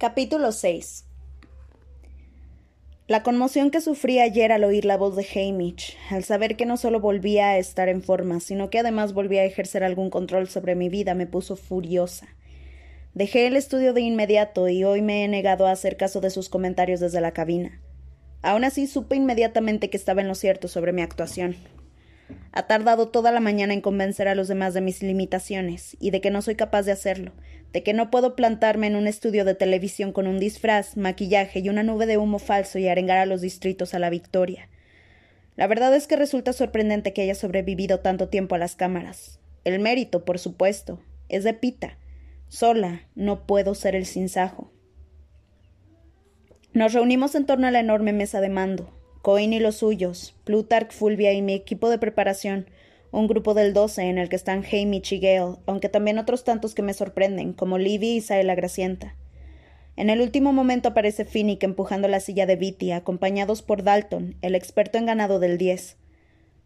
Capítulo 0.00 0.50
6 0.50 1.04
La 3.06 3.22
conmoción 3.22 3.70
que 3.70 3.82
sufrí 3.82 4.18
ayer 4.18 4.50
al 4.50 4.64
oír 4.64 4.86
la 4.86 4.96
voz 4.96 5.14
de 5.14 5.26
Hamish, 5.34 5.94
al 6.08 6.24
saber 6.24 6.56
que 6.56 6.64
no 6.64 6.78
solo 6.78 7.00
volvía 7.00 7.48
a 7.48 7.58
estar 7.58 7.90
en 7.90 8.00
forma, 8.00 8.40
sino 8.40 8.70
que 8.70 8.78
además 8.78 9.12
volvía 9.12 9.42
a 9.42 9.44
ejercer 9.44 9.84
algún 9.84 10.08
control 10.08 10.48
sobre 10.48 10.74
mi 10.74 10.88
vida, 10.88 11.12
me 11.12 11.26
puso 11.26 11.54
furiosa. 11.54 12.28
Dejé 13.12 13.46
el 13.46 13.56
estudio 13.56 13.92
de 13.92 14.00
inmediato 14.00 14.70
y 14.70 14.84
hoy 14.84 15.02
me 15.02 15.22
he 15.22 15.28
negado 15.28 15.66
a 15.66 15.72
hacer 15.72 15.98
caso 15.98 16.22
de 16.22 16.30
sus 16.30 16.48
comentarios 16.48 17.00
desde 17.00 17.20
la 17.20 17.32
cabina. 17.32 17.82
Aún 18.40 18.64
así 18.64 18.86
supe 18.86 19.16
inmediatamente 19.16 19.90
que 19.90 19.98
estaba 19.98 20.22
en 20.22 20.28
lo 20.28 20.34
cierto 20.34 20.66
sobre 20.66 20.94
mi 20.94 21.02
actuación. 21.02 21.56
Ha 22.52 22.66
tardado 22.66 23.08
toda 23.08 23.32
la 23.32 23.40
mañana 23.40 23.74
en 23.74 23.80
convencer 23.80 24.28
a 24.28 24.34
los 24.34 24.48
demás 24.48 24.74
de 24.74 24.80
mis 24.80 25.02
limitaciones 25.02 25.96
y 26.00 26.10
de 26.10 26.20
que 26.20 26.30
no 26.30 26.42
soy 26.42 26.54
capaz 26.54 26.82
de 26.82 26.92
hacerlo, 26.92 27.32
de 27.72 27.82
que 27.82 27.92
no 27.92 28.10
puedo 28.10 28.36
plantarme 28.36 28.86
en 28.86 28.96
un 28.96 29.06
estudio 29.06 29.44
de 29.44 29.54
televisión 29.54 30.12
con 30.12 30.26
un 30.26 30.38
disfraz, 30.38 30.96
maquillaje 30.96 31.60
y 31.60 31.68
una 31.68 31.82
nube 31.82 32.06
de 32.06 32.18
humo 32.18 32.38
falso 32.38 32.78
y 32.78 32.88
arengar 32.88 33.18
a 33.18 33.26
los 33.26 33.40
distritos 33.40 33.94
a 33.94 33.98
la 33.98 34.10
victoria. 34.10 34.68
La 35.56 35.66
verdad 35.66 35.94
es 35.94 36.06
que 36.06 36.16
resulta 36.16 36.52
sorprendente 36.52 37.12
que 37.12 37.22
haya 37.22 37.34
sobrevivido 37.34 38.00
tanto 38.00 38.28
tiempo 38.28 38.54
a 38.54 38.58
las 38.58 38.76
cámaras. 38.76 39.40
El 39.64 39.78
mérito, 39.78 40.24
por 40.24 40.38
supuesto, 40.38 41.02
es 41.28 41.44
de 41.44 41.54
Pita. 41.54 41.98
Sola 42.48 43.02
no 43.14 43.46
puedo 43.46 43.74
ser 43.74 43.94
el 43.94 44.06
sinsajo. 44.06 44.72
Nos 46.72 46.92
reunimos 46.92 47.34
en 47.34 47.46
torno 47.46 47.66
a 47.66 47.70
la 47.70 47.80
enorme 47.80 48.12
mesa 48.12 48.40
de 48.40 48.48
mando, 48.48 48.92
Coin 49.22 49.52
y 49.52 49.58
los 49.58 49.76
suyos, 49.76 50.34
Plutarch, 50.44 50.92
Fulvia 50.92 51.34
y 51.34 51.42
mi 51.42 51.52
equipo 51.52 51.90
de 51.90 51.98
preparación, 51.98 52.66
un 53.10 53.26
grupo 53.26 53.52
del 53.52 53.74
12 53.74 54.04
en 54.04 54.16
el 54.16 54.30
que 54.30 54.36
están 54.36 54.64
Hamish 54.64 55.12
y 55.12 55.18
Gale, 55.18 55.56
aunque 55.66 55.90
también 55.90 56.18
otros 56.18 56.42
tantos 56.42 56.74
que 56.74 56.80
me 56.80 56.94
sorprenden, 56.94 57.52
como 57.52 57.76
Livy 57.76 58.16
y 58.16 58.20
Saela 58.22 58.54
Gracienta. 58.54 59.16
En 59.96 60.08
el 60.08 60.22
último 60.22 60.54
momento 60.54 60.88
aparece 60.88 61.26
Finnick 61.26 61.62
empujando 61.64 62.08
la 62.08 62.20
silla 62.20 62.46
de 62.46 62.56
Viti, 62.56 62.92
acompañados 62.92 63.60
por 63.60 63.82
Dalton, 63.82 64.36
el 64.40 64.54
experto 64.54 64.96
en 64.96 65.04
ganado 65.04 65.38
del 65.38 65.58
10. 65.58 65.98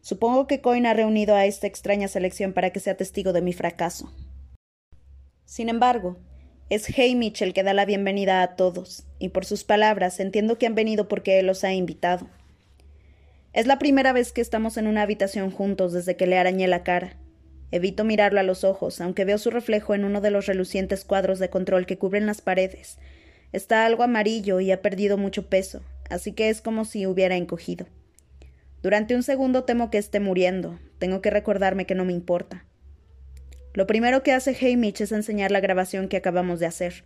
Supongo 0.00 0.46
que 0.46 0.60
Coin 0.60 0.86
ha 0.86 0.94
reunido 0.94 1.34
a 1.34 1.46
esta 1.46 1.66
extraña 1.66 2.06
selección 2.06 2.52
para 2.52 2.70
que 2.70 2.78
sea 2.78 2.96
testigo 2.96 3.32
de 3.32 3.42
mi 3.42 3.52
fracaso. 3.52 4.12
Sin 5.44 5.68
embargo, 5.68 6.18
es 6.70 6.88
Hamish 6.96 7.42
el 7.42 7.52
que 7.52 7.64
da 7.64 7.74
la 7.74 7.84
bienvenida 7.84 8.42
a 8.42 8.54
todos, 8.54 9.08
y 9.18 9.30
por 9.30 9.44
sus 9.44 9.64
palabras 9.64 10.20
entiendo 10.20 10.56
que 10.56 10.66
han 10.66 10.76
venido 10.76 11.08
porque 11.08 11.40
él 11.40 11.46
los 11.46 11.64
ha 11.64 11.72
invitado. 11.72 12.28
Es 13.54 13.68
la 13.68 13.78
primera 13.78 14.12
vez 14.12 14.32
que 14.32 14.40
estamos 14.40 14.76
en 14.78 14.88
una 14.88 15.02
habitación 15.02 15.52
juntos 15.52 15.92
desde 15.92 16.16
que 16.16 16.26
le 16.26 16.36
arañé 16.36 16.66
la 16.66 16.82
cara. 16.82 17.12
Evito 17.70 18.02
mirarlo 18.02 18.40
a 18.40 18.42
los 18.42 18.64
ojos, 18.64 19.00
aunque 19.00 19.24
veo 19.24 19.38
su 19.38 19.48
reflejo 19.50 19.94
en 19.94 20.04
uno 20.04 20.20
de 20.20 20.32
los 20.32 20.46
relucientes 20.46 21.04
cuadros 21.04 21.38
de 21.38 21.50
control 21.50 21.86
que 21.86 21.96
cubren 21.96 22.26
las 22.26 22.40
paredes. 22.40 22.98
Está 23.52 23.86
algo 23.86 24.02
amarillo 24.02 24.58
y 24.58 24.72
ha 24.72 24.82
perdido 24.82 25.18
mucho 25.18 25.48
peso, 25.48 25.82
así 26.10 26.32
que 26.32 26.48
es 26.48 26.60
como 26.60 26.84
si 26.84 27.06
hubiera 27.06 27.36
encogido. 27.36 27.86
Durante 28.82 29.14
un 29.14 29.22
segundo 29.22 29.62
temo 29.62 29.88
que 29.88 29.98
esté 29.98 30.18
muriendo. 30.18 30.80
Tengo 30.98 31.20
que 31.20 31.30
recordarme 31.30 31.86
que 31.86 31.94
no 31.94 32.04
me 32.04 32.12
importa. 32.12 32.64
Lo 33.72 33.86
primero 33.86 34.24
que 34.24 34.32
hace 34.32 34.56
Hamish 34.60 35.00
es 35.02 35.12
enseñar 35.12 35.52
la 35.52 35.60
grabación 35.60 36.08
que 36.08 36.16
acabamos 36.16 36.58
de 36.58 36.66
hacer. 36.66 37.04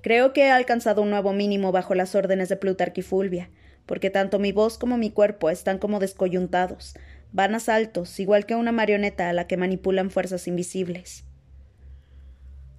Creo 0.00 0.32
que 0.32 0.46
he 0.46 0.50
alcanzado 0.50 1.02
un 1.02 1.10
nuevo 1.10 1.34
mínimo 1.34 1.72
bajo 1.72 1.94
las 1.94 2.14
órdenes 2.14 2.48
de 2.48 2.56
Plutarch 2.56 2.96
y 2.96 3.02
Fulvia, 3.02 3.50
porque 3.86 4.10
tanto 4.10 4.38
mi 4.38 4.52
voz 4.52 4.78
como 4.78 4.96
mi 4.96 5.10
cuerpo 5.10 5.50
están 5.50 5.78
como 5.78 5.98
descoyuntados, 5.98 6.94
van 7.32 7.54
a 7.54 7.60
saltos, 7.60 8.18
igual 8.20 8.46
que 8.46 8.54
una 8.54 8.72
marioneta 8.72 9.28
a 9.28 9.32
la 9.32 9.46
que 9.46 9.56
manipulan 9.56 10.10
fuerzas 10.10 10.46
invisibles. 10.46 11.24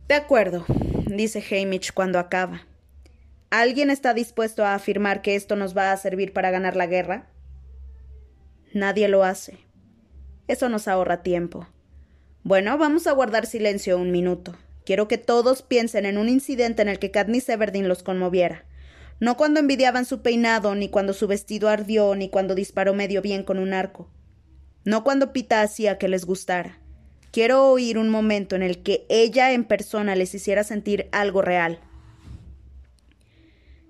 De 0.08 0.16
acuerdo, 0.16 0.66
dice 1.08 1.44
Hamish 1.52 1.94
cuando 1.94 2.20
acaba. 2.20 2.68
¿Alguien 3.50 3.90
está 3.90 4.14
dispuesto 4.14 4.66
a 4.66 4.74
afirmar 4.74 5.22
que 5.22 5.36
esto 5.36 5.56
nos 5.56 5.76
va 5.76 5.92
a 5.92 5.98
servir 5.98 6.34
para 6.34 6.52
ganar 6.52 6.76
la 6.76 6.88
guerra? 6.88 7.30
Nadie 8.74 9.08
lo 9.08 9.24
hace. 9.24 9.58
Eso 10.48 10.70
nos 10.70 10.88
ahorra 10.88 11.24
tiempo. 11.24 11.68
Bueno, 12.44 12.78
vamos 12.78 13.08
a 13.08 13.12
guardar 13.12 13.46
silencio 13.46 13.98
un 13.98 14.12
minuto. 14.12 14.56
Quiero 14.86 15.08
que 15.08 15.18
todos 15.18 15.62
piensen 15.62 16.06
en 16.06 16.18
un 16.18 16.30
incidente 16.30 16.82
en 16.82 16.90
el 16.90 17.00
que 17.00 17.12
Katniss 17.12 17.50
Everdeen 17.50 17.88
los 17.88 18.04
conmoviera 18.04 18.66
no 19.22 19.38
cuando 19.38 19.60
envidiaban 19.60 20.06
su 20.06 20.24
peinado, 20.24 20.74
ni 20.74 20.90
cuando 20.90 21.14
su 21.14 21.28
vestido 21.28 21.70
ardió, 21.70 22.16
ni 22.16 22.28
cuando 22.28 22.56
disparó 22.56 22.96
medio 22.96 23.22
bien 23.22 23.44
con 23.44 23.60
un 23.60 23.72
arco. 23.72 24.10
No 24.84 25.04
cuando 25.04 25.32
Pita 25.32 25.62
hacía 25.62 26.00
que 26.00 26.08
les 26.08 26.26
gustara. 26.26 26.80
Quiero 27.32 27.68
oír 27.68 28.00
un 28.00 28.10
momento 28.10 28.56
en 28.56 28.64
el 28.64 28.82
que 28.82 29.06
ella 29.10 29.52
en 29.52 29.64
persona 29.64 30.16
les 30.16 30.34
hiciera 30.34 30.64
sentir 30.64 31.08
algo 31.12 31.44
real. 31.44 31.80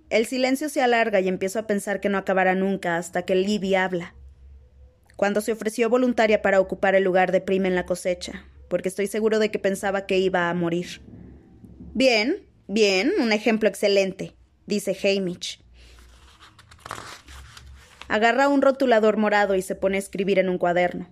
El 0.10 0.26
silencio 0.26 0.68
se 0.68 0.82
alarga 0.82 1.22
y 1.22 1.30
empiezo 1.30 1.60
a 1.60 1.66
pensar 1.66 2.02
que 2.02 2.10
no 2.10 2.18
acabará 2.18 2.54
nunca 2.54 2.98
hasta 2.98 3.22
que 3.22 3.36
Libby 3.36 3.76
habla. 3.76 4.14
Cuando 5.16 5.40
se 5.40 5.54
ofreció 5.54 5.90
voluntaria 5.90 6.42
para 6.42 6.60
ocupar 6.60 6.94
el 6.94 7.06
lugar 7.06 7.32
de 7.32 7.40
Prima 7.40 7.70
en 7.70 7.76
la 7.76 7.86
cosecha, 7.86 8.46
porque 8.68 8.90
estoy 8.90 9.08
seguro 9.08 9.40
de 9.40 9.50
que 9.50 9.60
pensaba 9.60 10.06
que 10.06 10.20
iba 10.20 10.50
a 10.50 10.54
morir. 10.54 11.02
Bien, 11.94 12.46
bien, 12.68 13.14
un 13.18 13.32
ejemplo 13.32 13.70
excelente 13.70 14.36
dice 14.66 14.98
Hamish. 15.04 15.62
Agarra 18.08 18.50
un 18.50 18.62
rotulador 18.62 19.18
morado 19.18 19.56
y 19.56 19.62
se 19.62 19.76
pone 19.76 19.96
a 19.96 20.00
escribir 20.00 20.38
en 20.38 20.50
un 20.50 20.58
cuaderno. 20.58 21.08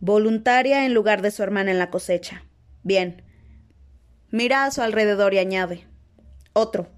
Voluntaria 0.00 0.84
en 0.84 0.94
lugar 0.94 1.22
de 1.22 1.30
su 1.30 1.42
hermana 1.42 1.70
en 1.70 1.78
la 1.78 1.90
cosecha. 1.90 2.44
Bien. 2.82 3.22
Mira 4.30 4.64
a 4.64 4.70
su 4.72 4.82
alrededor 4.82 5.34
y 5.34 5.38
añade. 5.38 5.86
Otro. 6.52 6.88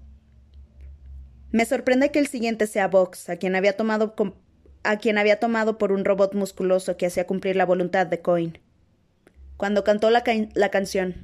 Me 1.51 1.65
sorprende 1.65 2.09
que 2.09 2.19
el 2.19 2.27
siguiente 2.27 2.65
sea 2.65 2.87
Vox, 2.87 3.29
a 3.29 3.37
quien 3.37 3.55
había 3.55 3.77
tomado, 3.77 4.15
a 4.83 4.97
quien 4.97 5.17
había 5.17 5.39
tomado 5.39 5.77
por 5.77 5.91
un 5.91 6.03
robot 6.03 6.33
musculoso 6.33 6.97
que 6.97 7.05
hacía 7.05 7.27
cumplir 7.27 7.55
la 7.55 7.65
voluntad 7.65 8.07
de 8.07 8.21
Coin. 8.21 8.57
Cuando 9.57 9.83
cantó 9.83 10.09
la, 10.09 10.23
la 10.55 10.69
canción, 10.69 11.15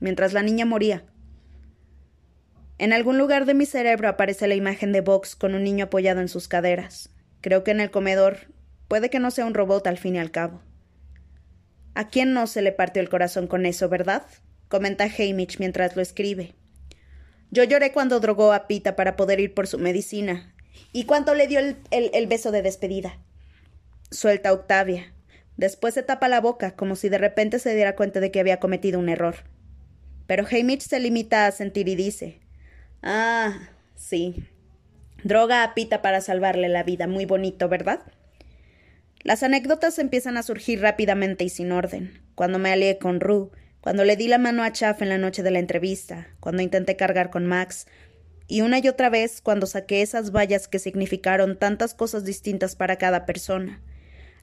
mientras 0.00 0.32
la 0.32 0.42
niña 0.42 0.66
moría, 0.66 1.04
en 2.82 2.92
algún 2.92 3.16
lugar 3.16 3.44
de 3.44 3.54
mi 3.54 3.64
cerebro 3.64 4.08
aparece 4.08 4.48
la 4.48 4.56
imagen 4.56 4.90
de 4.90 5.02
Vox 5.02 5.36
con 5.36 5.54
un 5.54 5.62
niño 5.62 5.84
apoyado 5.84 6.20
en 6.20 6.26
sus 6.26 6.48
caderas. 6.48 7.10
Creo 7.40 7.62
que 7.62 7.70
en 7.70 7.78
el 7.78 7.92
comedor. 7.92 8.48
Puede 8.88 9.08
que 9.08 9.20
no 9.20 9.30
sea 9.30 9.46
un 9.46 9.54
robot 9.54 9.86
al 9.86 9.98
fin 9.98 10.16
y 10.16 10.18
al 10.18 10.32
cabo. 10.32 10.60
¿A 11.94 12.08
quién 12.08 12.32
no 12.32 12.48
se 12.48 12.60
le 12.60 12.72
partió 12.72 13.00
el 13.00 13.08
corazón 13.08 13.46
con 13.46 13.66
eso, 13.66 13.88
verdad? 13.88 14.26
comenta 14.66 15.04
Hamish 15.04 15.60
mientras 15.60 15.94
lo 15.94 16.02
escribe. 16.02 16.56
Yo 17.52 17.62
lloré 17.62 17.92
cuando 17.92 18.18
drogó 18.18 18.52
a 18.52 18.66
Pita 18.66 18.96
para 18.96 19.14
poder 19.14 19.38
ir 19.38 19.54
por 19.54 19.68
su 19.68 19.78
medicina. 19.78 20.52
¿Y 20.92 21.04
cuánto 21.04 21.36
le 21.36 21.46
dio 21.46 21.60
el, 21.60 21.76
el 21.92 22.26
beso 22.26 22.50
de 22.50 22.62
despedida? 22.62 23.20
Suelta 24.10 24.52
Octavia. 24.52 25.14
Después 25.56 25.94
se 25.94 26.02
tapa 26.02 26.26
la 26.26 26.40
boca, 26.40 26.74
como 26.74 26.96
si 26.96 27.08
de 27.08 27.18
repente 27.18 27.60
se 27.60 27.76
diera 27.76 27.94
cuenta 27.94 28.18
de 28.18 28.32
que 28.32 28.40
había 28.40 28.58
cometido 28.58 28.98
un 28.98 29.08
error. 29.08 29.36
Pero 30.26 30.44
Hamish 30.50 30.80
se 30.80 30.98
limita 30.98 31.46
a 31.46 31.52
sentir 31.52 31.86
y 31.86 31.94
dice 31.94 32.41
Ah, 33.02 33.68
sí. 33.94 34.44
Droga 35.24 35.64
a 35.64 35.74
Pita 35.74 36.02
para 36.02 36.20
salvarle 36.20 36.68
la 36.68 36.82
vida. 36.82 37.06
Muy 37.06 37.26
bonito, 37.26 37.68
¿verdad? 37.68 38.00
Las 39.24 39.42
anécdotas 39.42 39.98
empiezan 39.98 40.36
a 40.36 40.42
surgir 40.42 40.80
rápidamente 40.80 41.44
y 41.44 41.48
sin 41.48 41.72
orden. 41.72 42.22
Cuando 42.34 42.58
me 42.58 42.72
alié 42.72 42.98
con 42.98 43.20
Rue, 43.20 43.50
cuando 43.80 44.04
le 44.04 44.16
di 44.16 44.28
la 44.28 44.38
mano 44.38 44.62
a 44.62 44.72
Chaff 44.72 45.02
en 45.02 45.08
la 45.08 45.18
noche 45.18 45.42
de 45.42 45.50
la 45.50 45.58
entrevista, 45.58 46.28
cuando 46.40 46.62
intenté 46.62 46.96
cargar 46.96 47.30
con 47.30 47.46
Max, 47.46 47.86
y 48.48 48.60
una 48.62 48.78
y 48.80 48.88
otra 48.88 49.10
vez 49.10 49.40
cuando 49.40 49.66
saqué 49.66 50.02
esas 50.02 50.32
vallas 50.32 50.68
que 50.68 50.78
significaron 50.78 51.56
tantas 51.56 51.94
cosas 51.94 52.24
distintas 52.24 52.76
para 52.76 52.96
cada 52.96 53.26
persona. 53.26 53.80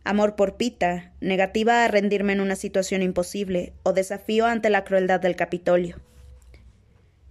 Amor 0.03 0.35
por 0.35 0.55
Pita, 0.55 1.13
negativa 1.19 1.83
a 1.83 1.87
rendirme 1.87 2.33
en 2.33 2.41
una 2.41 2.55
situación 2.55 3.01
imposible, 3.01 3.73
o 3.83 3.93
desafío 3.93 4.45
ante 4.45 4.69
la 4.69 4.83
crueldad 4.85 5.19
del 5.19 5.35
Capitolio. 5.35 6.01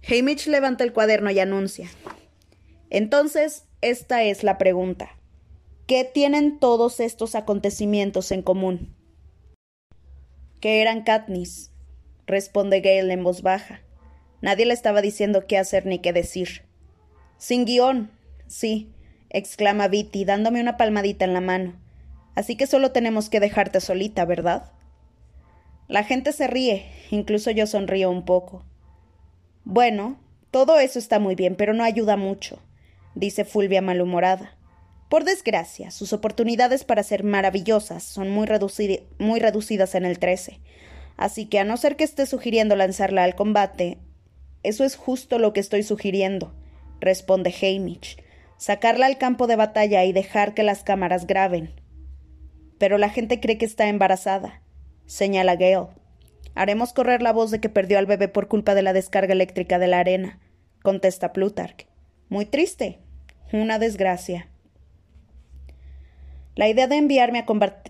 Hamish 0.07 0.47
levanta 0.47 0.83
el 0.83 0.93
cuaderno 0.93 1.31
y 1.31 1.39
anuncia. 1.39 1.89
Entonces, 2.89 3.65
esta 3.81 4.23
es 4.23 4.43
la 4.43 4.57
pregunta. 4.57 5.09
¿Qué 5.87 6.03
tienen 6.03 6.59
todos 6.59 6.99
estos 6.99 7.35
acontecimientos 7.35 8.31
en 8.31 8.41
común? 8.41 8.95
Que 10.59 10.81
eran 10.81 11.03
Katniss, 11.03 11.71
responde 12.27 12.81
Gale 12.81 13.13
en 13.13 13.23
voz 13.23 13.41
baja. 13.41 13.81
Nadie 14.41 14.65
le 14.65 14.73
estaba 14.73 15.01
diciendo 15.01 15.45
qué 15.47 15.57
hacer 15.57 15.85
ni 15.85 15.99
qué 15.99 16.13
decir. 16.13 16.63
Sin 17.37 17.65
guion, 17.65 18.11
sí, 18.47 18.93
exclama 19.29 19.87
Viti, 19.87 20.25
dándome 20.25 20.61
una 20.61 20.77
palmadita 20.77 21.25
en 21.25 21.33
la 21.33 21.41
mano. 21.41 21.79
Así 22.35 22.55
que 22.55 22.67
solo 22.67 22.91
tenemos 22.91 23.29
que 23.29 23.39
dejarte 23.39 23.81
solita, 23.81 24.25
¿verdad? 24.25 24.71
La 25.87 26.03
gente 26.03 26.31
se 26.33 26.47
ríe, 26.47 26.85
incluso 27.09 27.51
yo 27.51 27.65
sonrío 27.65 28.11
un 28.11 28.25
poco. 28.25 28.63
Bueno, 29.71 30.17
todo 30.49 30.79
eso 30.79 30.97
está 30.97 31.19
muy 31.19 31.35
bien, 31.35 31.53
pero 31.55 31.75
no 31.75 31.83
ayuda 31.83 32.17
mucho, 32.17 32.57
dice 33.13 33.45
Fulvia 33.45 33.83
malhumorada. 33.83 34.57
Por 35.11 35.25
desgracia, 35.25 35.91
sus 35.91 36.11
oportunidades 36.11 36.83
para 36.83 37.03
ser 37.03 37.23
maravillosas 37.23 38.01
son 38.01 38.31
muy, 38.31 38.47
reducidas 38.47 39.93
en 39.93 40.05
el 40.05 40.17
13. 40.17 40.59
Así 41.17 41.45
que 41.45 41.59
a 41.59 41.65
no 41.65 41.77
ser 41.77 41.97
que 41.97 42.03
esté 42.03 42.25
sugiriendo 42.25 42.75
lanzarla 42.75 43.23
al 43.23 43.35
combate, 43.35 43.99
Eso 44.63 44.83
es 44.83 44.95
justo 44.95 45.37
lo 45.37 45.53
que 45.53 45.59
estoy 45.59 45.83
sugiriendo, 45.83 46.51
responde 46.99 47.53
Hamish. 47.61 48.17
Sacarla 48.57 49.05
al 49.05 49.19
campo 49.19 49.45
de 49.45 49.55
batalla 49.55 50.03
y 50.03 50.13
dejar 50.13 50.55
que 50.55 50.63
las 50.63 50.81
cámaras 50.81 51.27
graben. 51.27 51.79
Pero 52.79 52.97
la 52.97 53.09
gente 53.09 53.39
cree 53.39 53.59
que 53.59 53.65
está 53.65 53.87
embarazada, 53.87 54.63
señala 55.05 55.57
Gale. 55.57 55.89
Haremos 56.55 56.93
correr 56.93 57.21
la 57.21 57.33
voz 57.33 57.51
de 57.51 57.59
que 57.59 57.69
perdió 57.69 57.99
al 57.99 58.05
bebé 58.05 58.27
por 58.27 58.47
culpa 58.47 58.75
de 58.75 58.81
la 58.81 58.93
descarga 58.93 59.33
eléctrica 59.33 59.79
de 59.79 59.87
la 59.87 59.99
arena, 59.99 60.39
contesta 60.83 61.33
Plutarch. 61.33 61.87
Muy 62.29 62.45
triste. 62.45 62.99
Una 63.51 63.79
desgracia. 63.79 64.49
La 66.55 66.67
idea 66.67 66.87
de 66.87 66.97
enviarme 66.97 67.39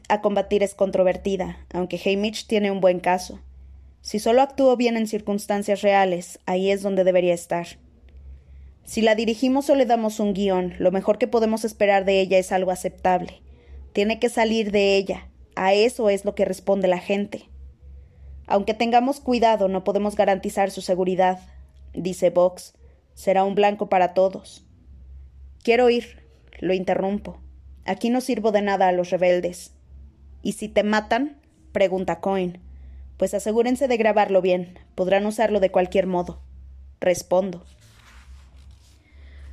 a, 0.07 0.21
combatir 0.21 0.63
es 0.63 0.75
controvertida, 0.75 1.57
aunque 1.73 1.99
Hamish 2.05 2.45
tiene 2.45 2.71
un 2.71 2.81
buen 2.81 2.99
caso. 2.99 3.41
Si 4.01 4.19
solo 4.19 4.41
actúo 4.41 4.77
bien 4.77 4.95
en 4.95 5.07
circunstancias 5.07 5.81
reales, 5.81 6.39
ahí 6.45 6.69
es 6.69 6.81
donde 6.81 7.03
debería 7.03 7.33
estar. 7.33 7.65
Si 8.85 9.01
la 9.01 9.15
dirigimos 9.15 9.69
o 9.69 9.75
le 9.75 9.85
damos 9.85 10.19
un 10.19 10.33
guion, 10.33 10.75
lo 10.79 10.91
mejor 10.91 11.17
que 11.17 11.27
podemos 11.27 11.65
esperar 11.65 12.05
de 12.05 12.21
ella 12.21 12.37
es 12.37 12.51
algo 12.51 12.71
aceptable. 12.71 13.41
Tiene 13.91 14.19
que 14.19 14.29
salir 14.29 14.71
de 14.71 14.95
ella. 14.95 15.27
A 15.55 15.73
eso 15.73 16.09
es 16.09 16.23
lo 16.23 16.35
que 16.35 16.45
responde 16.45 16.87
la 16.87 16.99
gente. 16.99 17.49
Aunque 18.51 18.73
tengamos 18.73 19.19
cuidado, 19.19 19.67
no 19.67 19.83
podemos 19.83 20.15
garantizar 20.15 20.71
su 20.71 20.81
seguridad, 20.81 21.39
dice 21.93 22.31
Vox. 22.31 22.73
Será 23.13 23.43
un 23.43 23.53
blanco 23.53 23.89
para 23.89 24.15
todos. 24.15 24.65
Quiero 25.61 25.91
ir, 25.91 26.25
lo 26.59 26.73
interrumpo. 26.73 27.39
Aquí 27.85 28.09
no 28.09 28.21
sirvo 28.21 28.51
de 28.51 28.63
nada 28.63 28.87
a 28.87 28.91
los 28.91 29.11
rebeldes. 29.11 29.75
¿Y 30.41 30.53
si 30.53 30.67
te 30.67 30.81
matan? 30.81 31.39
pregunta 31.73 32.21
Coin. 32.21 32.59
Pues 33.17 33.35
asegúrense 33.35 33.87
de 33.87 33.97
grabarlo 33.97 34.41
bien. 34.41 34.79
Podrán 34.95 35.27
usarlo 35.27 35.59
de 35.59 35.69
cualquier 35.69 36.07
modo. 36.07 36.41
Respondo. 36.99 37.63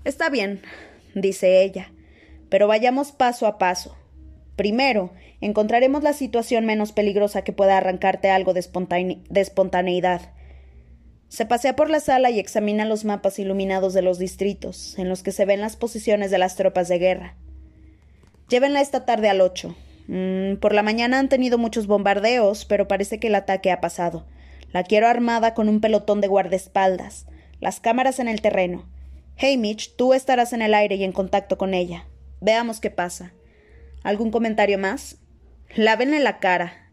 Está 0.05 0.31
bien, 0.31 0.63
dice 1.15 1.63
ella, 1.63 1.93
pero 2.49 2.67
vayamos 2.67 3.13
paso 3.13 3.47
a 3.47 3.59
paso. 3.59 3.95
Primero, 4.57 5.13
encontraremos 5.43 6.03
la 6.03 6.15
situación 6.15 6.65
menos 6.65 6.93
peligrosa 6.93 7.43
que 7.43 7.53
pueda 7.53 7.77
arrancarte 7.77 8.31
algo 8.31 8.55
de, 8.55 8.61
espontaneidad. 8.61 10.33
Se 11.29 11.45
pasea 11.45 11.77
por 11.77 11.91
la 11.91 12.01
sala 12.01 12.31
y 12.31 12.39
examina 12.39 12.87
los 12.87 13.05
mapas 13.05 13.39
iluminados 13.39 13.93
de 13.93 14.01
los 14.01 14.19
distritos, 14.19 14.99
en 14.99 15.11
los 15.11 15.23
que 15.23 15.33
se 15.33 15.45
ven 15.45 15.61
las 15.61 15.77
posiciones 15.77 16.31
de 16.31 16.39
las 16.39 16.57
tropas 16.57 16.89
de 16.89 16.99
guerra. 16.99 17.37
Llévenla 18.49 18.81
esta 18.81 19.05
tarde 19.05 19.29
al 19.29 19.43
ocho. 19.43 19.77
Mm, 20.09 20.57
por 20.57 20.73
la 20.73 20.83
mañana 20.83 21.19
han 21.19 21.29
tenido 21.29 21.59
muchos 21.59 21.87
bombardeos, 21.87 22.65
pero 22.65 22.89
parece 22.89 23.19
que 23.19 23.27
el 23.27 23.35
ataque 23.35 23.71
ha 23.71 23.81
pasado. 23.81 24.25
La 24.73 24.85
quiero 24.85 25.07
armada 25.07 25.53
con 25.53 25.69
un 25.69 25.81
pelotón 25.81 26.21
de 26.21 26.29
guardaespaldas, 26.29 27.27
las 27.61 27.81
cámaras 27.81 28.21
en 28.21 28.29
el 28.29 28.41
terreno. 28.41 28.87
Mitch, 29.59 29.97
tú 29.97 30.15
estarás 30.15 30.53
en 30.53 30.63
el 30.63 30.73
aire 30.73 30.95
y 30.97 31.05
en 31.05 31.13
contacto 31.13 31.59
con 31.59 31.75
ella. 31.75 32.07
Veamos 32.41 32.81
qué 32.81 32.91
pasa. 32.91 33.33
¿Algún 34.07 34.31
comentario 34.31 34.79
más? 34.79 35.17
Lávenle 35.75 36.21
la 36.21 36.39
cara, 36.39 36.93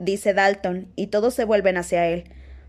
dice 0.00 0.34
Dalton, 0.34 0.88
y 0.96 1.06
todos 1.06 1.32
se 1.32 1.44
vuelven 1.44 1.76
hacia 1.76 2.08
él. 2.08 2.24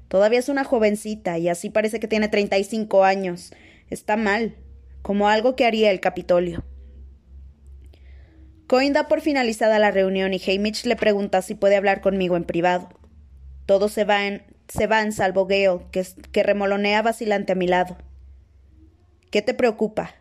Todavía 0.07 0.37
es 0.37 0.49
una 0.49 0.63
jovencita, 0.63 1.39
y 1.39 1.49
así 1.49 1.71
parece 1.71 1.99
que 1.99 2.07
tiene 2.07 2.27
treinta 2.27 2.59
y 2.59 2.63
cinco 2.63 3.03
años. 3.03 3.51
Está 3.89 4.17
mal, 4.17 4.53
como 5.01 5.29
algo 5.29 5.55
que 5.55 5.65
haría 5.65 5.89
el 5.89 5.99
Capitolio. 5.99 6.63
Coin 8.67 8.93
da 8.93 9.07
por 9.07 9.19
finalizada 9.19 9.79
la 9.79 9.89
reunión 9.89 10.31
y 10.35 10.39
Hamish 10.47 10.85
le 10.85 10.95
pregunta 10.95 11.41
si 11.41 11.55
puede 11.55 11.75
hablar 11.75 12.01
conmigo 12.01 12.37
en 12.37 12.43
privado. 12.43 12.87
Todos 13.65 13.91
se 13.91 14.03
van, 14.03 14.43
se 14.67 14.85
van 14.85 15.11
salvo 15.11 15.47
Gale, 15.47 15.87
que, 15.91 16.05
que 16.31 16.43
remolonea 16.43 17.01
vacilante 17.01 17.53
a 17.53 17.55
mi 17.55 17.65
lado. 17.65 17.97
¿Qué 19.31 19.41
te 19.41 19.55
preocupa? 19.55 20.13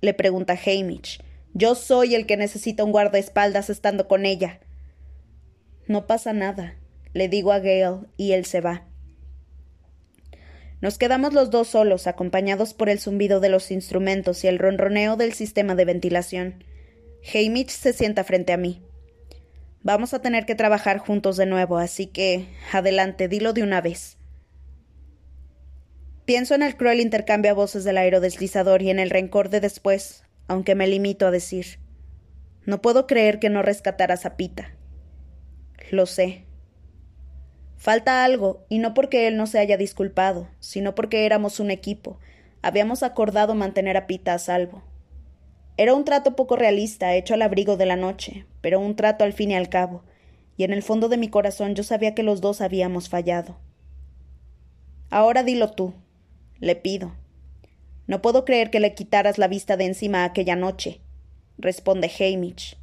le 0.00 0.14
pregunta 0.14 0.54
Hamish. 0.54 1.20
Yo 1.54 1.74
soy 1.74 2.14
el 2.14 2.26
que 2.26 2.36
necesita 2.36 2.84
un 2.84 2.92
guardaespaldas 2.92 3.68
estando 3.68 4.08
con 4.08 4.24
ella. 4.24 4.60
No 5.86 6.06
pasa 6.06 6.32
nada, 6.32 6.76
le 7.12 7.28
digo 7.28 7.52
a 7.52 7.58
Gale, 7.58 8.06
y 8.16 8.32
él 8.32 8.46
se 8.46 8.60
va. 8.60 8.86
Nos 10.80 10.98
quedamos 10.98 11.32
los 11.32 11.50
dos 11.50 11.68
solos, 11.68 12.06
acompañados 12.06 12.74
por 12.74 12.88
el 12.88 12.98
zumbido 12.98 13.38
de 13.38 13.50
los 13.50 13.70
instrumentos 13.70 14.42
y 14.42 14.48
el 14.48 14.58
ronroneo 14.58 15.16
del 15.16 15.32
sistema 15.32 15.74
de 15.74 15.84
ventilación. 15.84 16.64
Hamish 17.32 17.68
se 17.68 17.92
sienta 17.92 18.24
frente 18.24 18.52
a 18.52 18.56
mí. 18.56 18.82
Vamos 19.82 20.14
a 20.14 20.22
tener 20.22 20.46
que 20.46 20.54
trabajar 20.54 20.98
juntos 20.98 21.36
de 21.36 21.46
nuevo, 21.46 21.76
así 21.76 22.06
que 22.06 22.48
adelante, 22.72 23.28
dilo 23.28 23.52
de 23.52 23.62
una 23.62 23.80
vez. 23.80 24.16
Pienso 26.24 26.54
en 26.54 26.62
el 26.62 26.76
cruel 26.76 27.00
intercambio 27.00 27.50
a 27.50 27.54
voces 27.54 27.84
del 27.84 27.98
aerodeslizador 27.98 28.82
y 28.82 28.90
en 28.90 28.98
el 28.98 29.10
rencor 29.10 29.50
de 29.50 29.60
después, 29.60 30.24
aunque 30.48 30.74
me 30.74 30.86
limito 30.86 31.26
a 31.26 31.30
decir. 31.30 31.78
No 32.64 32.80
puedo 32.80 33.06
creer 33.06 33.38
que 33.38 33.50
no 33.50 33.62
rescataras 33.62 34.26
a 34.26 34.36
Pita. 34.36 34.74
Lo 35.90 36.06
sé. 36.06 36.46
Falta 37.76 38.24
algo, 38.24 38.64
y 38.68 38.78
no 38.78 38.94
porque 38.94 39.26
él 39.26 39.36
no 39.36 39.46
se 39.46 39.58
haya 39.58 39.76
disculpado, 39.76 40.48
sino 40.60 40.94
porque 40.94 41.26
éramos 41.26 41.58
un 41.58 41.70
equipo. 41.70 42.20
Habíamos 42.62 43.02
acordado 43.02 43.54
mantener 43.54 43.96
a 43.96 44.06
Pita 44.06 44.34
a 44.34 44.38
salvo. 44.38 44.84
Era 45.76 45.94
un 45.94 46.04
trato 46.04 46.36
poco 46.36 46.54
realista, 46.54 47.14
hecho 47.14 47.34
al 47.34 47.42
abrigo 47.42 47.76
de 47.76 47.86
la 47.86 47.96
noche, 47.96 48.46
pero 48.60 48.78
un 48.78 48.94
trato 48.94 49.24
al 49.24 49.32
fin 49.32 49.50
y 49.50 49.56
al 49.56 49.68
cabo, 49.68 50.04
y 50.56 50.64
en 50.64 50.72
el 50.72 50.82
fondo 50.82 51.08
de 51.08 51.16
mi 51.16 51.28
corazón 51.28 51.74
yo 51.74 51.82
sabía 51.82 52.14
que 52.14 52.22
los 52.22 52.40
dos 52.40 52.60
habíamos 52.60 53.08
fallado. 53.08 53.58
Ahora 55.10 55.42
dilo 55.42 55.72
tú, 55.72 55.94
le 56.60 56.76
pido. 56.76 57.14
No 58.06 58.22
puedo 58.22 58.44
creer 58.44 58.70
que 58.70 58.80
le 58.80 58.94
quitaras 58.94 59.38
la 59.38 59.48
vista 59.48 59.76
de 59.76 59.84
encima 59.84 60.24
aquella 60.24 60.56
noche, 60.56 61.00
responde 61.58 62.10
Hamish. 62.18 62.76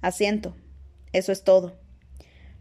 Asiento. 0.00 0.56
Eso 1.12 1.32
es 1.32 1.44
todo. 1.44 1.78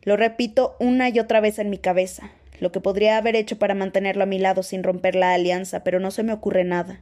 Lo 0.02 0.18
repito 0.18 0.76
una 0.80 1.10
y 1.10 1.20
otra 1.20 1.40
vez 1.40 1.60
en 1.60 1.70
mi 1.70 1.78
cabeza, 1.78 2.32
lo 2.60 2.72
que 2.72 2.82
podría 2.82 3.18
haber 3.18 3.36
hecho 3.36 3.60
para 3.60 3.76
mantenerlo 3.76 4.24
a 4.24 4.28
mi 4.28 4.40
lado 4.40 4.64
sin 4.64 4.84
romper 4.84 5.16
la 5.16 5.34
alianza, 5.34 5.84
pero 5.84 6.00
no 6.00 6.12
se 6.12 6.24
me 6.24 6.34
ocurre 6.34 6.64
nada. 6.64 7.02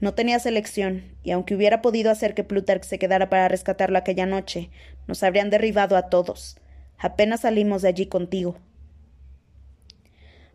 No 0.00 0.14
tenía 0.14 0.38
selección, 0.38 1.04
y 1.22 1.30
aunque 1.30 1.54
hubiera 1.54 1.82
podido 1.82 2.10
hacer 2.10 2.34
que 2.34 2.44
Plutarch 2.44 2.84
se 2.84 2.98
quedara 2.98 3.28
para 3.28 3.48
rescatarlo 3.48 3.98
aquella 3.98 4.26
noche, 4.26 4.70
nos 5.06 5.22
habrían 5.22 5.50
derribado 5.50 5.96
a 5.96 6.08
todos. 6.08 6.58
Apenas 6.98 7.40
salimos 7.42 7.82
de 7.82 7.88
allí 7.88 8.06
contigo. 8.06 8.56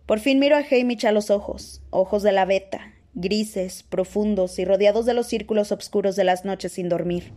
Por 0.06 0.20
fin 0.20 0.40
miro 0.40 0.58
a 0.58 0.64
Hamish 0.70 1.06
a 1.06 1.12
los 1.12 1.30
ojos, 1.30 1.82
ojos 1.90 2.24
de 2.24 2.32
la 2.32 2.46
beta, 2.46 2.94
grises, 3.14 3.84
profundos 3.84 4.58
y 4.60 4.66
rodeados 4.66 5.06
de 5.06 5.14
los 5.14 5.28
círculos 5.28 5.72
oscuros 5.72 6.16
de 6.16 6.24
las 6.24 6.46
noches 6.46 6.74
sin 6.74 6.90
dormir. 6.90 7.34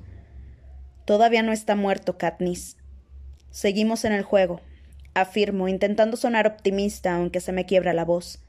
Todavía 1.05 1.43
no 1.43 1.53
está 1.53 1.77
muerto, 1.77 2.17
Katniss. 2.17 2.77
Seguimos 3.51 4.05
en 4.05 4.13
el 4.13 4.23
juego, 4.23 4.61
afirmo, 5.15 5.69
intentando 5.69 6.17
sonar 6.17 6.47
optimista, 6.47 7.15
aunque 7.15 7.41
se 7.41 7.53
me 7.53 7.67
quiebra 7.67 7.93
la 7.93 8.05
voz. 8.05 8.41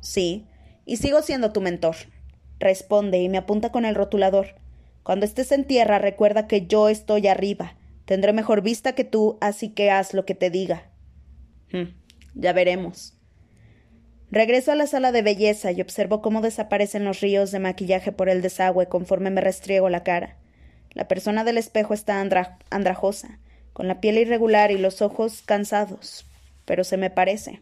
Sí, 0.00 0.46
y 0.84 0.96
sigo 0.96 1.22
siendo 1.22 1.52
tu 1.52 1.60
mentor, 1.60 1.96
responde 2.58 3.18
y 3.18 3.28
me 3.28 3.38
apunta 3.38 3.72
con 3.72 3.84
el 3.84 3.94
rotulador. 3.94 4.54
Cuando 5.02 5.26
estés 5.26 5.52
en 5.52 5.64
tierra, 5.64 5.98
recuerda 5.98 6.46
que 6.46 6.66
yo 6.66 6.88
estoy 6.88 7.26
arriba. 7.28 7.74
Tendré 8.04 8.32
mejor 8.32 8.62
vista 8.62 8.94
que 8.94 9.04
tú, 9.04 9.38
así 9.40 9.70
que 9.70 9.90
haz 9.90 10.14
lo 10.14 10.24
que 10.24 10.34
te 10.34 10.50
diga. 10.50 10.90
Hmm, 11.72 11.94
ya 12.34 12.52
veremos. 12.52 13.17
Regreso 14.30 14.72
a 14.72 14.74
la 14.74 14.86
sala 14.86 15.10
de 15.10 15.22
belleza 15.22 15.72
y 15.72 15.80
observo 15.80 16.20
cómo 16.20 16.42
desaparecen 16.42 17.04
los 17.04 17.20
ríos 17.20 17.50
de 17.50 17.60
maquillaje 17.60 18.12
por 18.12 18.28
el 18.28 18.42
desagüe 18.42 18.86
conforme 18.86 19.30
me 19.30 19.40
restriego 19.40 19.88
la 19.88 20.04
cara. 20.04 20.36
La 20.92 21.08
persona 21.08 21.44
del 21.44 21.56
espejo 21.56 21.94
está 21.94 22.20
andrajosa, 22.20 23.38
con 23.72 23.88
la 23.88 24.00
piel 24.00 24.18
irregular 24.18 24.70
y 24.70 24.78
los 24.78 25.00
ojos 25.00 25.42
cansados, 25.42 26.26
pero 26.66 26.84
se 26.84 26.98
me 26.98 27.08
parece. 27.08 27.60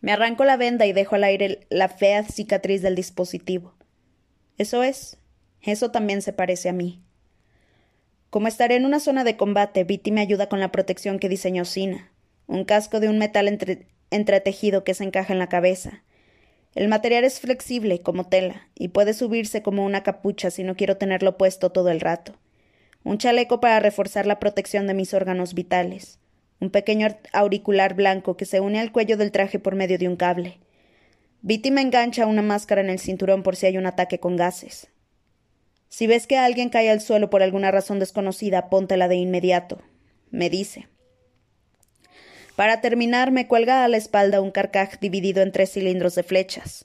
Me 0.00 0.12
arranco 0.12 0.44
la 0.44 0.56
venda 0.56 0.86
y 0.86 0.92
dejo 0.92 1.16
al 1.16 1.24
aire 1.24 1.66
la 1.70 1.88
fea 1.88 2.24
cicatriz 2.24 2.82
del 2.82 2.94
dispositivo. 2.94 3.74
Eso 4.58 4.82
es. 4.82 5.16
Eso 5.62 5.90
también 5.90 6.22
se 6.22 6.32
parece 6.32 6.68
a 6.68 6.72
mí. 6.72 7.02
Como 8.30 8.48
estaré 8.48 8.76
en 8.76 8.84
una 8.84 8.98
zona 8.98 9.24
de 9.24 9.36
combate, 9.36 9.84
Viti 9.84 10.10
me 10.10 10.20
ayuda 10.20 10.48
con 10.48 10.58
la 10.58 10.72
protección 10.72 11.18
que 11.18 11.28
diseñó 11.28 11.64
Sina. 11.64 12.10
Un 12.46 12.64
casco 12.64 12.98
de 12.98 13.08
un 13.08 13.18
metal 13.18 13.46
entretejido 14.12 14.84
que 14.84 14.94
se 14.94 15.04
encaja 15.04 15.32
en 15.32 15.38
la 15.38 15.48
cabeza. 15.48 16.02
El 16.74 16.88
material 16.88 17.24
es 17.24 17.40
flexible, 17.40 18.00
como 18.00 18.28
tela, 18.28 18.68
y 18.74 18.88
puede 18.88 19.14
subirse 19.14 19.62
como 19.62 19.84
una 19.84 20.02
capucha 20.02 20.50
si 20.50 20.64
no 20.64 20.76
quiero 20.76 20.96
tenerlo 20.96 21.36
puesto 21.36 21.70
todo 21.70 21.90
el 21.90 22.00
rato. 22.00 22.34
Un 23.04 23.18
chaleco 23.18 23.60
para 23.60 23.80
reforzar 23.80 24.26
la 24.26 24.38
protección 24.38 24.86
de 24.86 24.94
mis 24.94 25.12
órganos 25.12 25.54
vitales 25.54 26.18
un 26.62 26.70
pequeño 26.70 27.08
auricular 27.32 27.94
blanco 27.94 28.36
que 28.36 28.44
se 28.46 28.60
une 28.60 28.78
al 28.78 28.92
cuello 28.92 29.16
del 29.16 29.32
traje 29.32 29.58
por 29.58 29.74
medio 29.74 29.98
de 29.98 30.06
un 30.06 30.14
cable. 30.14 30.60
Viti 31.40 31.72
me 31.72 31.80
engancha 31.80 32.24
una 32.24 32.40
máscara 32.40 32.80
en 32.82 32.88
el 32.88 33.00
cinturón 33.00 33.42
por 33.42 33.56
si 33.56 33.66
hay 33.66 33.76
un 33.76 33.86
ataque 33.86 34.20
con 34.20 34.36
gases. 34.36 34.86
Si 35.88 36.06
ves 36.06 36.28
que 36.28 36.38
alguien 36.38 36.68
cae 36.68 36.88
al 36.88 37.00
suelo 37.00 37.30
por 37.30 37.42
alguna 37.42 37.72
razón 37.72 37.98
desconocida, 37.98 38.70
póntela 38.70 39.08
de 39.08 39.16
inmediato, 39.16 39.82
me 40.30 40.50
dice. 40.50 40.86
Para 42.56 42.80
terminar, 42.80 43.30
me 43.30 43.46
cuelga 43.46 43.84
a 43.84 43.88
la 43.88 43.96
espalda 43.96 44.40
un 44.40 44.50
carcaj 44.50 44.98
dividido 45.00 45.42
en 45.42 45.52
tres 45.52 45.72
cilindros 45.72 46.14
de 46.14 46.22
flechas. 46.22 46.84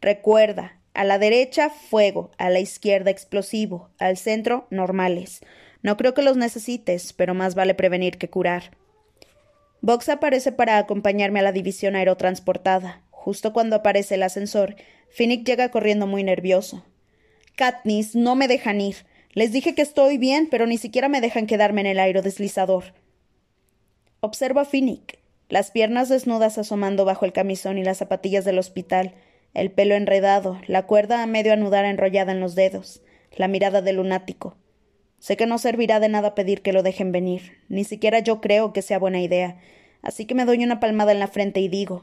Recuerda, 0.00 0.80
a 0.94 1.04
la 1.04 1.18
derecha, 1.18 1.70
fuego, 1.70 2.30
a 2.38 2.50
la 2.50 2.58
izquierda, 2.58 3.10
explosivo, 3.10 3.90
al 3.98 4.16
centro, 4.16 4.66
normales. 4.70 5.40
No 5.82 5.96
creo 5.96 6.14
que 6.14 6.22
los 6.22 6.36
necesites, 6.36 7.12
pero 7.12 7.34
más 7.34 7.54
vale 7.54 7.74
prevenir 7.74 8.18
que 8.18 8.30
curar. 8.30 8.72
Vox 9.80 10.08
aparece 10.08 10.52
para 10.52 10.78
acompañarme 10.78 11.40
a 11.40 11.42
la 11.42 11.52
división 11.52 11.94
aerotransportada. 11.94 13.02
Justo 13.10 13.52
cuando 13.52 13.76
aparece 13.76 14.16
el 14.16 14.22
ascensor, 14.22 14.74
Finnick 15.10 15.46
llega 15.46 15.70
corriendo 15.70 16.06
muy 16.06 16.24
nervioso. 16.24 16.84
Katniss, 17.56 18.16
no 18.16 18.34
me 18.34 18.48
dejan 18.48 18.80
ir. 18.80 18.96
Les 19.32 19.52
dije 19.52 19.74
que 19.74 19.82
estoy 19.82 20.18
bien, 20.18 20.48
pero 20.50 20.66
ni 20.66 20.78
siquiera 20.78 21.08
me 21.08 21.20
dejan 21.20 21.46
quedarme 21.46 21.82
en 21.82 21.88
el 21.88 22.00
aerodeslizador. 22.00 22.94
Observo 24.26 24.58
a 24.58 24.64
Finnick, 24.64 25.20
las 25.48 25.70
piernas 25.70 26.08
desnudas 26.08 26.58
asomando 26.58 27.04
bajo 27.04 27.24
el 27.26 27.32
camisón 27.32 27.78
y 27.78 27.84
las 27.84 27.98
zapatillas 27.98 28.44
del 28.44 28.58
hospital, 28.58 29.14
el 29.54 29.70
pelo 29.70 29.94
enredado, 29.94 30.60
la 30.66 30.84
cuerda 30.84 31.22
a 31.22 31.26
medio 31.28 31.52
anudar 31.52 31.84
enrollada 31.84 32.32
en 32.32 32.40
los 32.40 32.56
dedos, 32.56 33.02
la 33.36 33.46
mirada 33.46 33.82
de 33.82 33.92
lunático. 33.92 34.56
Sé 35.20 35.36
que 35.36 35.46
no 35.46 35.58
servirá 35.58 36.00
de 36.00 36.08
nada 36.08 36.34
pedir 36.34 36.62
que 36.62 36.72
lo 36.72 36.82
dejen 36.82 37.12
venir, 37.12 37.58
ni 37.68 37.84
siquiera 37.84 38.18
yo 38.18 38.40
creo 38.40 38.72
que 38.72 38.82
sea 38.82 38.98
buena 38.98 39.20
idea, 39.20 39.60
así 40.02 40.26
que 40.26 40.34
me 40.34 40.44
doy 40.44 40.64
una 40.64 40.80
palmada 40.80 41.12
en 41.12 41.20
la 41.20 41.28
frente 41.28 41.60
y 41.60 41.68
digo 41.68 42.02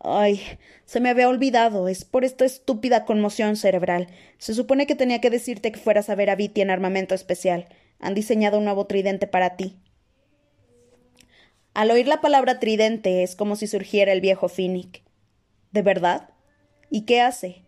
Ay, 0.00 0.42
se 0.84 1.00
me 1.00 1.08
había 1.08 1.30
olvidado, 1.30 1.88
es 1.88 2.04
por 2.04 2.26
esta 2.26 2.44
estúpida 2.44 3.06
conmoción 3.06 3.56
cerebral. 3.56 4.08
Se 4.36 4.52
supone 4.52 4.86
que 4.86 4.96
tenía 4.96 5.22
que 5.22 5.30
decirte 5.30 5.72
que 5.72 5.80
fueras 5.80 6.10
a 6.10 6.14
ver 6.14 6.28
a 6.28 6.36
Viti 6.36 6.60
en 6.60 6.68
armamento 6.68 7.14
especial. 7.14 7.68
Han 8.00 8.12
diseñado 8.12 8.58
un 8.58 8.64
nuevo 8.64 8.86
tridente 8.86 9.26
para 9.26 9.56
ti. 9.56 9.78
Al 11.78 11.92
oír 11.92 12.08
la 12.08 12.20
palabra 12.20 12.58
tridente 12.58 13.22
es 13.22 13.36
como 13.36 13.54
si 13.54 13.68
surgiera 13.68 14.10
el 14.10 14.20
viejo 14.20 14.48
Finnick. 14.48 15.04
¿De 15.70 15.82
verdad? 15.82 16.30
¿Y 16.90 17.02
qué 17.02 17.20
hace? 17.20 17.62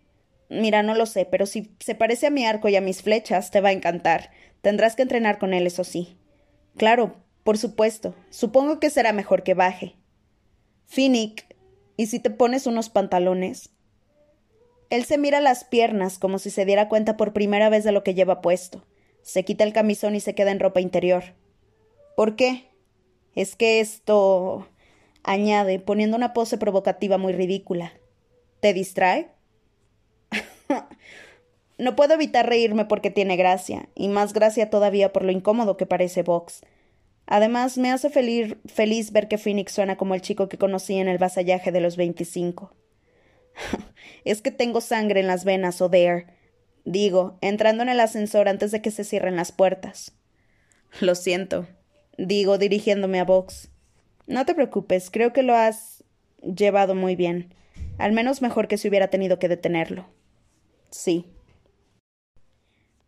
Mira, 0.48 0.82
no 0.82 0.96
lo 0.96 1.06
sé, 1.06 1.26
pero 1.26 1.46
si 1.46 1.76
se 1.78 1.94
parece 1.94 2.26
a 2.26 2.30
mi 2.30 2.44
arco 2.44 2.68
y 2.68 2.74
a 2.74 2.80
mis 2.80 3.02
flechas, 3.02 3.52
te 3.52 3.60
va 3.60 3.68
a 3.68 3.72
encantar. 3.72 4.32
Tendrás 4.62 4.96
que 4.96 5.02
entrenar 5.02 5.38
con 5.38 5.54
él, 5.54 5.64
eso 5.64 5.84
sí. 5.84 6.16
Claro, 6.76 7.22
por 7.44 7.56
supuesto. 7.56 8.16
Supongo 8.30 8.80
que 8.80 8.90
será 8.90 9.12
mejor 9.12 9.44
que 9.44 9.54
baje. 9.54 9.94
Finnick, 10.86 11.46
¿y 11.96 12.06
si 12.06 12.18
te 12.18 12.30
pones 12.30 12.66
unos 12.66 12.90
pantalones? 12.90 13.70
Él 14.90 15.04
se 15.04 15.18
mira 15.18 15.40
las 15.40 15.62
piernas 15.62 16.18
como 16.18 16.40
si 16.40 16.50
se 16.50 16.64
diera 16.64 16.88
cuenta 16.88 17.16
por 17.16 17.32
primera 17.32 17.68
vez 17.68 17.84
de 17.84 17.92
lo 17.92 18.02
que 18.02 18.14
lleva 18.14 18.40
puesto. 18.40 18.84
Se 19.22 19.44
quita 19.44 19.62
el 19.62 19.72
camisón 19.72 20.16
y 20.16 20.20
se 20.20 20.34
queda 20.34 20.50
en 20.50 20.58
ropa 20.58 20.80
interior. 20.80 21.22
¿Por 22.16 22.34
qué? 22.34 22.69
Es 23.34 23.56
que 23.56 23.80
esto. 23.80 24.68
añade, 25.22 25.78
poniendo 25.78 26.16
una 26.16 26.32
pose 26.32 26.58
provocativa 26.58 27.18
muy 27.18 27.32
ridícula. 27.32 27.92
¿Te 28.60 28.72
distrae? 28.74 29.30
No 31.78 31.96
puedo 31.96 32.12
evitar 32.12 32.46
reírme 32.46 32.84
porque 32.84 33.10
tiene 33.10 33.38
gracia, 33.38 33.88
y 33.94 34.08
más 34.10 34.34
gracia 34.34 34.68
todavía 34.68 35.14
por 35.14 35.24
lo 35.24 35.32
incómodo 35.32 35.78
que 35.78 35.86
parece 35.86 36.22
Vox. 36.22 36.60
Además, 37.24 37.78
me 37.78 37.90
hace 37.90 38.10
feliz, 38.10 39.12
ver 39.12 39.28
que 39.28 39.38
Phoenix 39.38 39.72
suena 39.72 39.96
como 39.96 40.14
el 40.14 40.20
chico 40.20 40.46
que 40.50 40.58
conocí 40.58 40.96
en 40.96 41.08
el 41.08 41.16
vasallaje 41.16 41.72
de 41.72 41.80
los 41.80 41.96
veinticinco. 41.96 42.74
es 44.26 44.42
que 44.42 44.50
tengo 44.50 44.82
sangre 44.82 45.20
en 45.20 45.26
las 45.26 45.46
venas, 45.46 45.80
O'Dare. 45.80 46.26
Digo, 46.84 47.38
entrando 47.40 47.82
en 47.82 47.88
el 47.88 48.00
ascensor 48.00 48.48
antes 48.48 48.72
de 48.72 48.82
que 48.82 48.90
se 48.90 49.04
cierren 49.04 49.36
las 49.36 49.50
puertas. 49.50 50.12
Lo 51.00 51.14
siento, 51.14 51.66
digo, 52.18 52.58
dirigiéndome 52.58 53.20
a 53.20 53.24
Vox. 53.24 53.70
No 54.26 54.46
te 54.46 54.54
preocupes, 54.54 55.10
creo 55.10 55.32
que 55.32 55.42
lo 55.42 55.54
has 55.54 56.04
llevado 56.42 56.94
muy 56.94 57.16
bien. 57.16 57.54
Al 57.98 58.12
menos 58.12 58.42
mejor 58.42 58.68
que 58.68 58.78
si 58.78 58.88
hubiera 58.88 59.08
tenido 59.08 59.38
que 59.38 59.48
detenerlo. 59.48 60.06
Sí, 60.90 61.26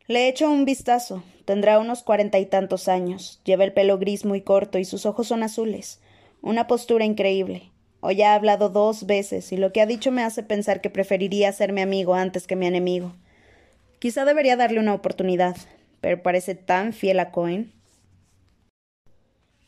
le 0.09 0.29
echo 0.29 0.51
un 0.51 0.65
vistazo. 0.65 1.23
Tendrá 1.45 1.79
unos 1.79 2.03
cuarenta 2.03 2.41
y 2.41 2.47
tantos 2.47 2.89
años. 2.89 3.41
Lleva 3.45 3.65
el 3.65 3.73
pelo 3.73 3.99
gris 3.99 4.25
muy 4.25 4.41
corto 4.43 4.79
y 4.79 4.85
sus 4.85 5.07
ojos 5.07 5.29
son 5.29 5.45
azules. 5.45 6.01
Una 6.43 6.67
postura 6.67 7.05
increíble. 7.05 7.71
Hoy 8.01 8.21
ha 8.23 8.35
hablado 8.35 8.69
dos 8.69 9.07
veces 9.07 9.53
y 9.53 9.57
lo 9.57 9.73
que 9.73 9.81
ha 9.81 9.87
dicho 9.87 10.11
me 10.11 10.23
hace 10.23 10.43
pensar 10.43 10.81
que 10.81 10.91
preferiría 10.91 11.53
ser 11.53 11.73
mi 11.73 11.81
amigo 11.81 12.15
antes 12.15 12.49
que 12.49 12.57
mi 12.57 12.67
enemigo. 12.67 13.15
Quizá 14.01 14.25
debería 14.25 14.57
darle 14.57 14.81
una 14.81 14.93
oportunidad, 14.93 15.57
pero 16.01 16.21
parece 16.21 16.57
tan 16.57 16.93
fiel 16.93 17.21
a 17.21 17.31
Cohen. 17.31 17.73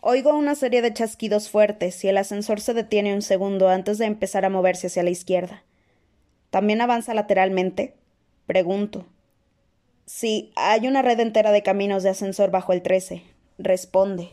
Oigo 0.07 0.35
una 0.35 0.55
serie 0.55 0.83
de 0.83 0.93
chasquidos 0.93 1.49
fuertes 1.49 2.05
y 2.05 2.09
el 2.09 2.19
ascensor 2.19 2.61
se 2.61 2.75
detiene 2.75 3.15
un 3.15 3.23
segundo 3.23 3.71
antes 3.71 3.97
de 3.97 4.05
empezar 4.05 4.45
a 4.45 4.51
moverse 4.51 4.89
hacia 4.89 5.03
la 5.03 5.09
izquierda. 5.09 5.65
¿También 6.51 6.83
avanza 6.83 7.15
lateralmente? 7.15 7.95
Pregunto. 8.45 9.07
Sí, 10.05 10.53
hay 10.57 10.87
una 10.87 11.01
red 11.01 11.21
entera 11.21 11.53
de 11.53 11.63
caminos 11.63 12.03
de 12.03 12.11
ascensor 12.11 12.51
bajo 12.51 12.75
el 12.75 12.83
13. 12.83 13.23
Responde. 13.57 14.33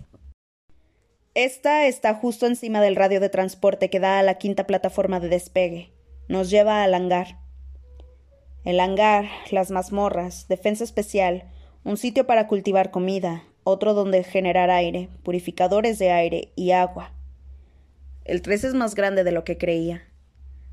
Esta 1.36 1.86
está 1.86 2.16
justo 2.16 2.48
encima 2.48 2.82
del 2.82 2.98
radio 2.98 3.22
de 3.22 3.30
transporte 3.30 3.90
que 3.90 4.02
da 4.02 4.20
a 4.20 4.24
la 4.24 4.34
quinta 4.40 4.68
plataforma 4.68 5.22
de 5.22 5.30
despegue. 5.30 5.94
Nos 6.28 6.50
lleva 6.50 6.84
al 6.84 6.94
hangar. 6.94 7.38
El 8.66 8.78
hangar, 8.82 9.30
las 9.52 9.72
mazmorras, 9.72 10.50
defensa 10.50 10.84
especial, 10.84 11.50
un 11.86 11.96
sitio 11.96 12.28
para 12.28 12.48
cultivar 12.48 12.92
comida, 12.92 13.46
otro 13.64 13.94
donde 13.94 14.24
generar 14.24 14.70
aire, 14.70 15.10
purificadores 15.24 16.00
de 16.00 16.12
aire 16.12 16.52
y 16.56 16.72
agua. 16.72 17.14
El 18.26 18.42
13 18.42 18.68
es 18.68 18.74
más 18.74 18.96
grande 18.96 19.24
de 19.24 19.32
lo 19.32 19.44
que 19.44 19.58
creía. 19.58 20.04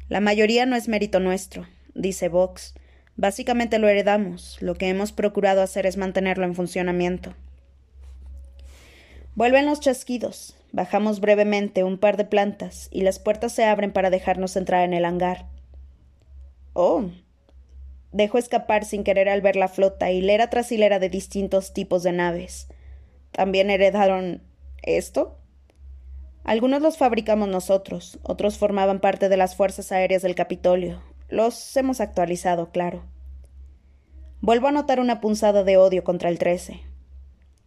La 0.09 0.21
mayoría 0.21 0.67
no 0.67 0.77
es 0.77 0.89
mérito 0.89 1.21
nuestro, 1.21 1.67
dice 1.95 2.29
Vox. 2.29 2.75
Básicamente 3.17 3.79
lo 3.79 3.89
heredamos, 3.89 4.57
lo 4.61 4.75
que 4.75 4.89
hemos 4.89 5.13
procurado 5.13 5.61
hacer 5.61 5.87
es 5.87 5.97
mantenerlo 5.97 6.45
en 6.45 6.55
funcionamiento. 6.55 7.35
Vuelven 9.35 9.67
los 9.67 9.81
chasquidos, 9.81 10.57
bajamos 10.73 11.21
brevemente 11.21 11.85
un 11.85 11.99
par 11.99 12.17
de 12.17 12.25
plantas 12.25 12.89
y 12.91 13.03
las 13.03 13.19
puertas 13.19 13.53
se 13.53 13.65
abren 13.65 13.93
para 13.93 14.11
dejarnos 14.11 14.57
entrar 14.57 14.85
en 14.85 14.95
el 14.95 15.05
hangar. 15.05 15.47
Oh. 16.73 17.11
Dejo 18.13 18.39
escapar 18.39 18.85
sin 18.85 19.05
querer 19.05 19.29
al 19.29 19.41
ver 19.41 19.57
la 19.57 19.69
flota, 19.69 20.11
hilera 20.11 20.49
tras 20.49 20.73
hilera 20.73 20.99
de 20.99 21.09
distintos 21.09 21.73
tipos 21.73 22.03
de 22.03 22.13
naves. 22.13 22.69
¿También 23.33 23.71
heredaron 23.71 24.43
esto? 24.83 25.39
Algunos 26.45 26.81
los 26.81 26.97
fabricamos 26.97 27.49
nosotros, 27.49 28.19
otros 28.23 28.59
formaban 28.59 29.01
parte 29.01 29.29
de 29.29 29.37
las 29.37 29.55
fuerzas 29.55 29.93
aéreas 29.93 30.23
del 30.23 30.35
Capitolio, 30.35 31.03
los 31.29 31.77
hemos 31.77 32.01
actualizado, 32.01 32.71
claro. 32.71 33.05
Vuelvo 34.41 34.69
a 34.69 34.73
notar 34.73 34.99
una 34.99 35.21
punzada 35.21 35.63
de 35.63 35.77
odio 35.77 36.05
contra 36.05 36.31
el 36.31 36.39
trece. 36.39 36.81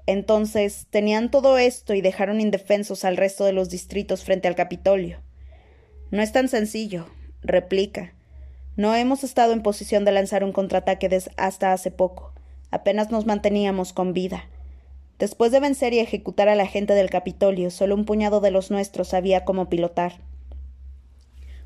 Entonces, 0.07 0.87
tenían 0.89 1.29
todo 1.29 1.59
esto 1.59 1.93
y 1.93 2.01
dejaron 2.01 2.41
indefensos 2.41 3.05
al 3.05 3.17
resto 3.17 3.45
de 3.45 3.53
los 3.53 3.69
distritos 3.69 4.23
frente 4.23 4.47
al 4.47 4.55
Capitolio. 4.55 5.19
No 6.09 6.23
es 6.23 6.31
tan 6.31 6.47
sencillo, 6.47 7.05
replica. 7.43 8.15
No 8.77 8.95
hemos 8.95 9.23
estado 9.23 9.53
en 9.53 9.61
posición 9.61 10.05
de 10.05 10.11
lanzar 10.11 10.43
un 10.43 10.53
contraataque 10.53 11.21
hasta 11.37 11.71
hace 11.71 11.91
poco. 11.91 12.33
Apenas 12.71 13.11
nos 13.11 13.27
manteníamos 13.27 13.93
con 13.93 14.13
vida. 14.13 14.45
Después 15.21 15.51
de 15.51 15.59
vencer 15.59 15.93
y 15.93 15.99
ejecutar 15.99 16.49
a 16.49 16.55
la 16.55 16.65
gente 16.65 16.95
del 16.95 17.11
Capitolio, 17.11 17.69
solo 17.69 17.93
un 17.93 18.05
puñado 18.05 18.41
de 18.41 18.49
los 18.49 18.71
nuestros 18.71 19.09
sabía 19.09 19.45
cómo 19.45 19.69
pilotar. 19.69 20.13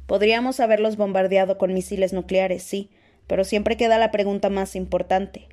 Podríamos 0.07 0.59
haberlos 0.59 0.97
bombardeado 0.97 1.57
con 1.57 1.73
misiles 1.73 2.11
nucleares, 2.11 2.63
sí, 2.63 2.89
pero 3.27 3.45
siempre 3.45 3.77
queda 3.77 3.97
la 3.97 4.11
pregunta 4.11 4.49
más 4.49 4.75
importante. 4.75 5.47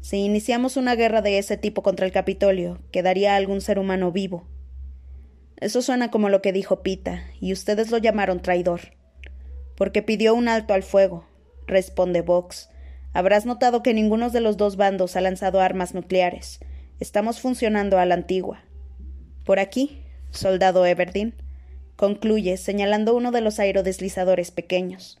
Si 0.00 0.18
iniciamos 0.18 0.76
una 0.76 0.94
guerra 0.94 1.20
de 1.20 1.38
ese 1.38 1.56
tipo 1.56 1.82
contra 1.82 2.06
el 2.06 2.12
Capitolio, 2.12 2.78
¿quedaría 2.92 3.34
algún 3.34 3.60
ser 3.60 3.80
humano 3.80 4.12
vivo? 4.12 4.46
Eso 5.56 5.82
suena 5.82 6.12
como 6.12 6.28
lo 6.28 6.40
que 6.40 6.52
dijo 6.52 6.84
Pita, 6.84 7.24
y 7.40 7.52
ustedes 7.52 7.90
lo 7.90 7.98
llamaron 7.98 8.40
traidor. 8.40 8.82
Porque 9.76 10.00
pidió 10.00 10.36
un 10.36 10.46
alto 10.46 10.74
al 10.74 10.84
fuego, 10.84 11.26
responde 11.66 12.20
Vox. 12.20 12.70
Habrás 13.12 13.46
notado 13.46 13.82
que 13.82 13.94
ninguno 13.94 14.30
de 14.30 14.42
los 14.42 14.56
dos 14.56 14.76
bandos 14.76 15.16
ha 15.16 15.20
lanzado 15.20 15.60
armas 15.60 15.92
nucleares. 15.92 16.60
Estamos 17.00 17.40
funcionando 17.40 17.98
a 17.98 18.06
la 18.06 18.14
antigua. 18.14 18.64
Por 19.44 19.60
aquí, 19.60 20.02
soldado 20.30 20.84
Everdeen 20.84 21.34
concluye 21.94 22.56
señalando 22.56 23.14
uno 23.14 23.30
de 23.30 23.40
los 23.40 23.60
aerodeslizadores 23.60 24.50
pequeños. 24.50 25.20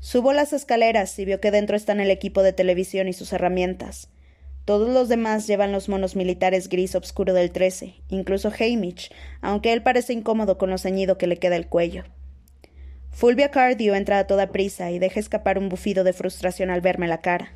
Subo 0.00 0.32
las 0.32 0.52
escaleras 0.52 1.16
y 1.20 1.24
veo 1.24 1.40
que 1.40 1.52
dentro 1.52 1.76
están 1.76 2.00
el 2.00 2.10
equipo 2.10 2.42
de 2.42 2.52
televisión 2.52 3.06
y 3.06 3.12
sus 3.12 3.32
herramientas. 3.32 4.10
Todos 4.64 4.88
los 4.88 5.08
demás 5.08 5.46
llevan 5.46 5.70
los 5.70 5.88
monos 5.88 6.16
militares 6.16 6.68
gris 6.68 6.96
oscuro 6.96 7.32
del 7.32 7.52
13, 7.52 7.94
incluso 8.08 8.50
Hamish, 8.50 9.12
aunque 9.40 9.72
él 9.72 9.84
parece 9.84 10.12
incómodo 10.12 10.58
con 10.58 10.70
lo 10.70 10.78
ceñido 10.78 11.16
que 11.16 11.28
le 11.28 11.38
queda 11.38 11.54
el 11.54 11.68
cuello. 11.68 12.02
Fulvia 13.10 13.52
Cardio 13.52 13.94
entra 13.94 14.18
a 14.18 14.26
toda 14.26 14.50
prisa 14.50 14.90
y 14.90 14.98
deja 14.98 15.20
escapar 15.20 15.58
un 15.58 15.68
bufido 15.68 16.02
de 16.02 16.12
frustración 16.12 16.70
al 16.70 16.80
verme 16.80 17.06
la 17.06 17.20
cara. 17.20 17.52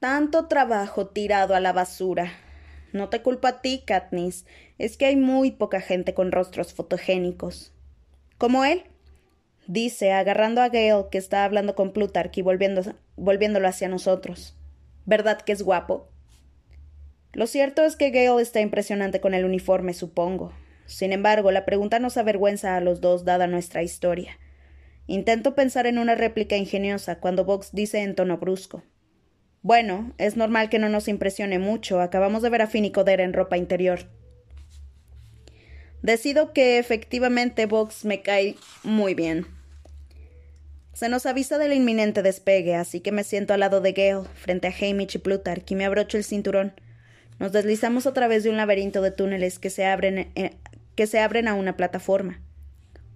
Tanto 0.00 0.46
trabajo 0.46 1.08
tirado 1.08 1.56
a 1.56 1.60
la 1.60 1.72
basura, 1.72 2.30
No 2.92 3.08
te 3.08 3.20
culpo 3.20 3.48
a 3.48 3.60
ti, 3.60 3.82
Katniss. 3.84 4.46
Es 4.78 4.96
que 4.96 5.06
hay 5.06 5.16
muy 5.16 5.50
poca 5.50 5.80
gente 5.80 6.14
con 6.14 6.30
rostros 6.30 6.72
fotogénicos. 6.72 7.72
¿Como 8.38 8.64
él? 8.64 8.84
Dice, 9.66 10.12
agarrando 10.12 10.62
a 10.62 10.68
Gale, 10.68 11.06
que 11.10 11.18
está 11.18 11.44
hablando 11.44 11.74
con 11.74 11.92
Plutarch 11.92 12.38
y 12.38 12.42
volviéndolo 12.42 13.68
hacia 13.68 13.88
nosotros. 13.88 14.56
¿Verdad 15.04 15.40
que 15.42 15.52
es 15.52 15.62
guapo? 15.62 16.08
Lo 17.32 17.48
cierto 17.48 17.82
es 17.82 17.96
que 17.96 18.10
Gale 18.10 18.40
está 18.40 18.60
impresionante 18.60 19.20
con 19.20 19.34
el 19.34 19.44
uniforme, 19.44 19.94
supongo. 19.94 20.52
Sin 20.86 21.12
embargo, 21.12 21.50
la 21.50 21.64
pregunta 21.64 21.98
nos 21.98 22.16
avergüenza 22.16 22.76
a 22.76 22.80
los 22.80 23.00
dos 23.00 23.24
dada 23.24 23.48
nuestra 23.48 23.82
historia. 23.82 24.38
Intento 25.08 25.56
pensar 25.56 25.86
en 25.86 25.98
una 25.98 26.14
réplica 26.14 26.56
ingeniosa 26.56 27.18
cuando 27.18 27.44
Vox 27.44 27.72
dice 27.72 28.02
en 28.02 28.14
tono 28.14 28.38
brusco. 28.38 28.84
Bueno, 29.62 30.12
es 30.18 30.36
normal 30.36 30.68
que 30.68 30.78
no 30.78 30.88
nos 30.88 31.08
impresione 31.08 31.58
mucho. 31.58 32.00
Acabamos 32.00 32.42
de 32.42 32.50
ver 32.50 32.62
a 32.62 32.66
Finicoder 32.66 33.20
en 33.20 33.32
ropa 33.32 33.56
interior. 33.56 34.08
Decido 36.02 36.52
que 36.52 36.78
efectivamente 36.78 37.66
Vox 37.66 38.04
me 38.04 38.22
cae 38.22 38.54
muy 38.84 39.14
bien. 39.14 39.46
Se 40.98 41.08
nos 41.08 41.26
avisa 41.26 41.58
del 41.58 41.72
inminente 41.72 42.22
despegue, 42.22 42.74
así 42.74 43.00
que 43.00 43.12
me 43.12 43.22
siento 43.22 43.54
al 43.54 43.60
lado 43.60 43.80
de 43.80 43.92
Gale, 43.92 44.28
frente 44.34 44.66
a 44.66 44.72
Hamish 44.72 45.14
y 45.14 45.18
Plutarch, 45.18 45.70
y 45.70 45.76
me 45.76 45.84
abrocho 45.84 46.16
el 46.16 46.24
cinturón. 46.24 46.72
Nos 47.38 47.52
deslizamos 47.52 48.08
a 48.08 48.12
través 48.12 48.42
de 48.42 48.50
un 48.50 48.56
laberinto 48.56 49.00
de 49.00 49.12
túneles 49.12 49.60
que 49.60 49.70
se 49.70 49.86
abren, 49.86 50.32
eh, 50.34 50.56
que 50.96 51.06
se 51.06 51.20
abren 51.20 51.46
a 51.46 51.54
una 51.54 51.76
plataforma. 51.76 52.40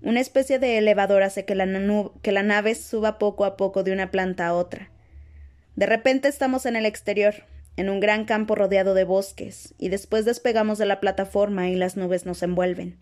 Una 0.00 0.20
especie 0.20 0.60
de 0.60 0.78
elevador 0.78 1.24
hace 1.24 1.44
que 1.44 1.56
la, 1.56 1.66
que 2.22 2.30
la 2.30 2.44
nave 2.44 2.76
suba 2.76 3.18
poco 3.18 3.44
a 3.44 3.56
poco 3.56 3.82
de 3.82 3.92
una 3.92 4.12
planta 4.12 4.46
a 4.46 4.54
otra. 4.54 4.91
De 5.76 5.86
repente 5.86 6.28
estamos 6.28 6.66
en 6.66 6.76
el 6.76 6.84
exterior, 6.86 7.34
en 7.76 7.88
un 7.88 8.00
gran 8.00 8.24
campo 8.24 8.54
rodeado 8.54 8.94
de 8.94 9.04
bosques, 9.04 9.74
y 9.78 9.88
después 9.88 10.24
despegamos 10.24 10.78
de 10.78 10.86
la 10.86 11.00
plataforma 11.00 11.70
y 11.70 11.76
las 11.76 11.96
nubes 11.96 12.26
nos 12.26 12.42
envuelven. 12.42 12.98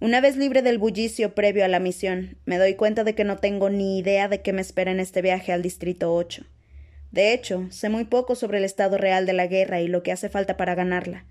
Una 0.00 0.20
vez 0.20 0.36
libre 0.36 0.62
del 0.62 0.78
bullicio 0.78 1.34
previo 1.34 1.64
a 1.64 1.68
la 1.68 1.80
misión, 1.80 2.36
me 2.44 2.58
doy 2.58 2.74
cuenta 2.74 3.02
de 3.04 3.14
que 3.14 3.24
no 3.24 3.38
tengo 3.38 3.70
ni 3.70 3.98
idea 3.98 4.28
de 4.28 4.42
qué 4.42 4.52
me 4.52 4.60
espera 4.60 4.92
en 4.92 5.00
este 5.00 5.22
viaje 5.22 5.52
al 5.52 5.62
Distrito 5.62 6.14
8. 6.14 6.44
De 7.10 7.32
hecho, 7.32 7.66
sé 7.70 7.88
muy 7.88 8.04
poco 8.04 8.34
sobre 8.34 8.58
el 8.58 8.64
estado 8.64 8.98
real 8.98 9.26
de 9.26 9.32
la 9.32 9.46
guerra 9.46 9.80
y 9.80 9.88
lo 9.88 10.02
que 10.02 10.12
hace 10.12 10.28
falta 10.28 10.56
para 10.56 10.74
ganarla. 10.74 11.24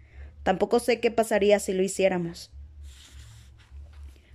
Tampoco 0.43 0.79
sé 0.79 0.99
qué 0.99 1.11
pasaría 1.11 1.59
si 1.59 1.73
lo 1.73 1.83
hiciéramos. 1.83 2.51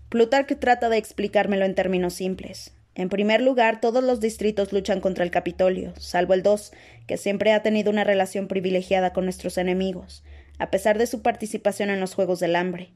Plutarch 0.09 0.59
trata 0.59 0.88
de 0.88 0.99
explicármelo 0.99 1.64
en 1.64 1.75
términos 1.75 2.14
simples. 2.14 2.73
En 2.94 3.08
primer 3.08 3.40
lugar, 3.40 3.80
todos 3.80 4.04
los 4.04 4.20
distritos 4.20 4.72
luchan 4.72 5.00
contra 5.00 5.25
el 5.25 5.30
Capitolio, 5.30 5.94
salvo 5.99 6.34
el 6.34 6.42
2, 6.42 6.72
que 7.06 7.16
siempre 7.16 7.52
ha 7.52 7.62
tenido 7.62 7.90
una 7.90 8.04
relación 8.04 8.49
privilegiada 8.49 9.14
con 9.14 9.25
nuestros 9.25 9.56
enemigos, 9.56 10.25
a 10.58 10.70
pesar 10.70 10.99
de 10.99 11.06
su 11.06 11.22
participación 11.22 11.88
en 11.88 12.00
los 12.00 12.14
Juegos 12.14 12.38
del 12.38 12.54
Hambre. 12.54 12.90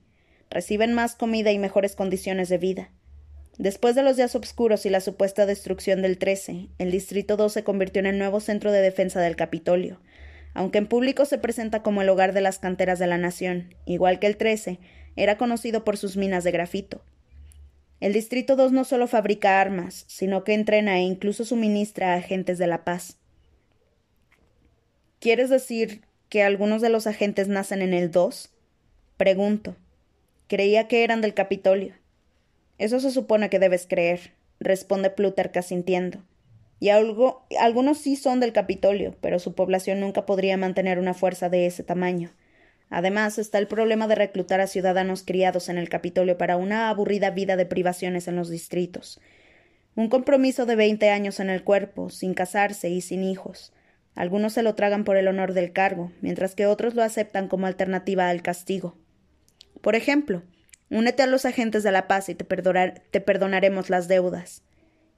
Reciben 0.51 0.93
más 0.93 1.15
comida 1.15 1.51
y 1.51 1.59
mejores 1.59 1.97
condiciones 1.97 2.51
de 2.51 2.59
vida. 2.59 2.91
Después 3.59 3.95
de 3.95 4.03
los 4.03 4.17
días 4.17 4.35
oscuros 4.35 4.85
y 4.85 4.91
la 4.91 5.01
supuesta 5.01 5.47
destrucción 5.47 6.03
del 6.03 6.19
13, 6.19 6.69
el 6.79 6.91
Distrito 6.91 7.39
2 7.39 7.51
se 7.51 7.65
convirtió 7.65 8.01
en 8.01 8.07
el 8.07 8.19
nuevo 8.19 8.41
centro 8.41 8.71
de 8.71 8.83
defensa 8.83 9.21
del 9.23 9.35
Capitolio. 9.35 9.99
Aunque 10.53 10.77
en 10.77 10.89
público 10.89 11.25
se 11.25 11.39
presenta 11.39 11.83
como 11.83 12.03
el 12.03 12.09
hogar 12.11 12.35
de 12.35 12.43
las 12.43 12.59
canteras 12.59 12.99
de 12.99 13.07
la 13.07 13.17
nación, 13.17 13.75
igual 13.87 14.19
que 14.19 14.27
el 14.27 14.37
13, 14.37 14.79
era 15.17 15.39
conocido 15.39 15.85
por 15.85 15.97
sus 15.97 16.19
minas 16.19 16.45
de 16.45 16.51
grafito. 16.51 17.03
El 18.01 18.13
Distrito 18.13 18.57
2 18.57 18.73
no 18.73 18.85
solo 18.85 19.07
fabrica 19.07 19.61
armas, 19.61 20.05
sino 20.07 20.45
que 20.45 20.53
entrena 20.53 20.99
e 20.99 21.03
incluso 21.03 21.45
suministra 21.45 22.13
a 22.13 22.17
agentes 22.17 22.59
de 22.59 22.67
la 22.67 22.85
paz. 22.85 23.17
¿Quieres 25.19 25.49
decir 25.49 26.03
que 26.29 26.43
algunos 26.43 26.83
de 26.83 26.91
los 26.91 27.07
agentes 27.07 27.49
nacen 27.49 27.81
en 27.81 27.95
el 27.95 28.11
2? 28.11 28.51
Pregunto. 29.17 29.77
Creía 30.47 30.89
que 30.89 31.05
eran 31.05 31.23
del 31.23 31.33
Capitolio. 31.33 31.95
Eso 32.79 33.01
se 33.01 33.11
supone 33.11 33.49
que 33.49 33.59
debes 33.59 33.87
creer, 33.87 34.35
responde 34.61 35.09
Plutarca 35.09 35.63
sintiendo. 35.63 36.23
Y 36.79 36.91
algo, 36.91 37.47
algunos 37.59 37.97
sí 37.97 38.17
son 38.17 38.41
del 38.41 38.53
Capitolio, 38.53 39.17
pero 39.23 39.39
su 39.39 39.55
población 39.55 40.01
nunca 40.01 40.27
podría 40.27 40.59
mantener 40.59 40.99
una 40.99 41.15
fuerza 41.15 41.49
de 41.49 41.65
ese 41.65 41.83
tamaño. 41.83 42.31
Además, 42.89 43.39
está 43.39 43.59
el 43.59 43.67
problema 43.67 44.07
de 44.07 44.15
reclutar 44.15 44.61
a 44.61 44.67
ciudadanos 44.67 45.23
criados 45.25 45.69
en 45.69 45.79
el 45.79 45.89
Capitolio 45.89 46.39
para 46.39 46.57
una 46.57 46.89
aburrida 46.89 47.31
vida 47.31 47.57
de 47.57 47.67
privaciones 47.67 48.29
en 48.29 48.37
los 48.37 48.49
distritos. 48.49 49.21
Un 49.95 50.09
compromiso 50.09 50.67
de 50.67 50.77
veinte 50.77 51.11
años 51.11 51.41
en 51.41 51.51
el 51.51 51.65
cuerpo, 51.65 52.11
sin 52.11 52.35
casarse 52.35 52.89
y 52.91 53.01
sin 53.01 53.25
hijos. 53.25 53.73
Algunos 54.15 54.53
se 54.53 54.63
lo 54.63 54.75
tragan 54.75 55.05
por 55.05 55.17
el 55.17 55.29
honor 55.29 55.53
del 55.53 55.73
cargo, 55.73 56.13
mientras 56.21 56.55
que 56.55 56.67
otros 56.67 56.95
lo 56.95 57.03
aceptan 57.03 57.49
como 57.49 57.67
alternativa 57.67 58.29
al 58.29 58.43
castigo. 58.43 58.97
Por 59.81 59.95
ejemplo, 59.95 60.43
únete 60.91 61.23
a 61.23 61.27
los 61.27 61.45
agentes 61.45 61.83
de 61.83 61.93
la 61.93 62.09
paz 62.09 62.29
y 62.29 62.35
te, 62.35 62.45
te 62.45 63.21
perdonaremos 63.21 63.91
las 63.91 64.09
deudas. 64.09 64.63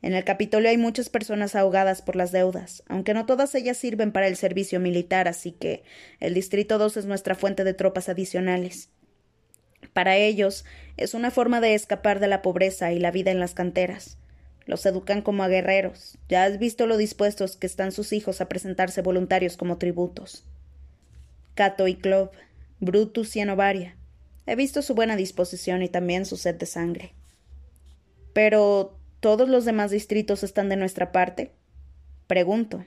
En 0.00 0.14
el 0.14 0.24
Capitolio 0.24 0.70
hay 0.70 0.76
muchas 0.76 1.08
personas 1.08 1.56
ahogadas 1.56 2.02
por 2.02 2.14
las 2.14 2.30
deudas, 2.30 2.84
aunque 2.88 3.14
no 3.14 3.26
todas 3.26 3.54
ellas 3.54 3.76
sirven 3.76 4.12
para 4.12 4.28
el 4.28 4.36
servicio 4.36 4.78
militar, 4.78 5.26
así 5.26 5.52
que 5.52 5.82
el 6.20 6.34
Distrito 6.34 6.78
2 6.78 6.98
es 6.98 7.06
nuestra 7.06 7.34
fuente 7.34 7.64
de 7.64 7.74
tropas 7.74 8.08
adicionales. 8.08 8.90
Para 9.92 10.16
ellos 10.16 10.64
es 10.96 11.14
una 11.14 11.30
forma 11.30 11.60
de 11.60 11.74
escapar 11.74 12.20
de 12.20 12.28
la 12.28 12.42
pobreza 12.42 12.92
y 12.92 12.98
la 13.00 13.10
vida 13.10 13.30
en 13.30 13.40
las 13.40 13.54
canteras. 13.54 14.18
Los 14.66 14.84
educan 14.86 15.22
como 15.22 15.42
a 15.42 15.48
guerreros. 15.48 16.18
Ya 16.28 16.44
has 16.44 16.58
visto 16.58 16.86
lo 16.86 16.96
dispuestos 16.96 17.56
que 17.56 17.66
están 17.66 17.90
sus 17.90 18.12
hijos 18.12 18.40
a 18.40 18.48
presentarse 18.48 19.02
voluntarios 19.02 19.56
como 19.56 19.78
tributos. 19.78 20.44
Cato 21.54 21.88
y 21.88 21.96
Clove, 21.96 22.30
Brutus 22.78 23.34
y 23.34 23.40
Enovaria. 23.40 23.96
He 24.46 24.54
visto 24.56 24.82
su 24.82 24.94
buena 24.94 25.16
disposición 25.16 25.82
y 25.82 25.88
también 25.88 26.26
su 26.26 26.36
sed 26.36 26.56
de 26.56 26.66
sangre. 26.66 27.14
Pero 28.32 28.97
¿Todos 29.20 29.48
los 29.48 29.64
demás 29.64 29.90
distritos 29.90 30.44
están 30.44 30.68
de 30.68 30.76
nuestra 30.76 31.10
parte? 31.10 31.50
Pregunto. 32.28 32.84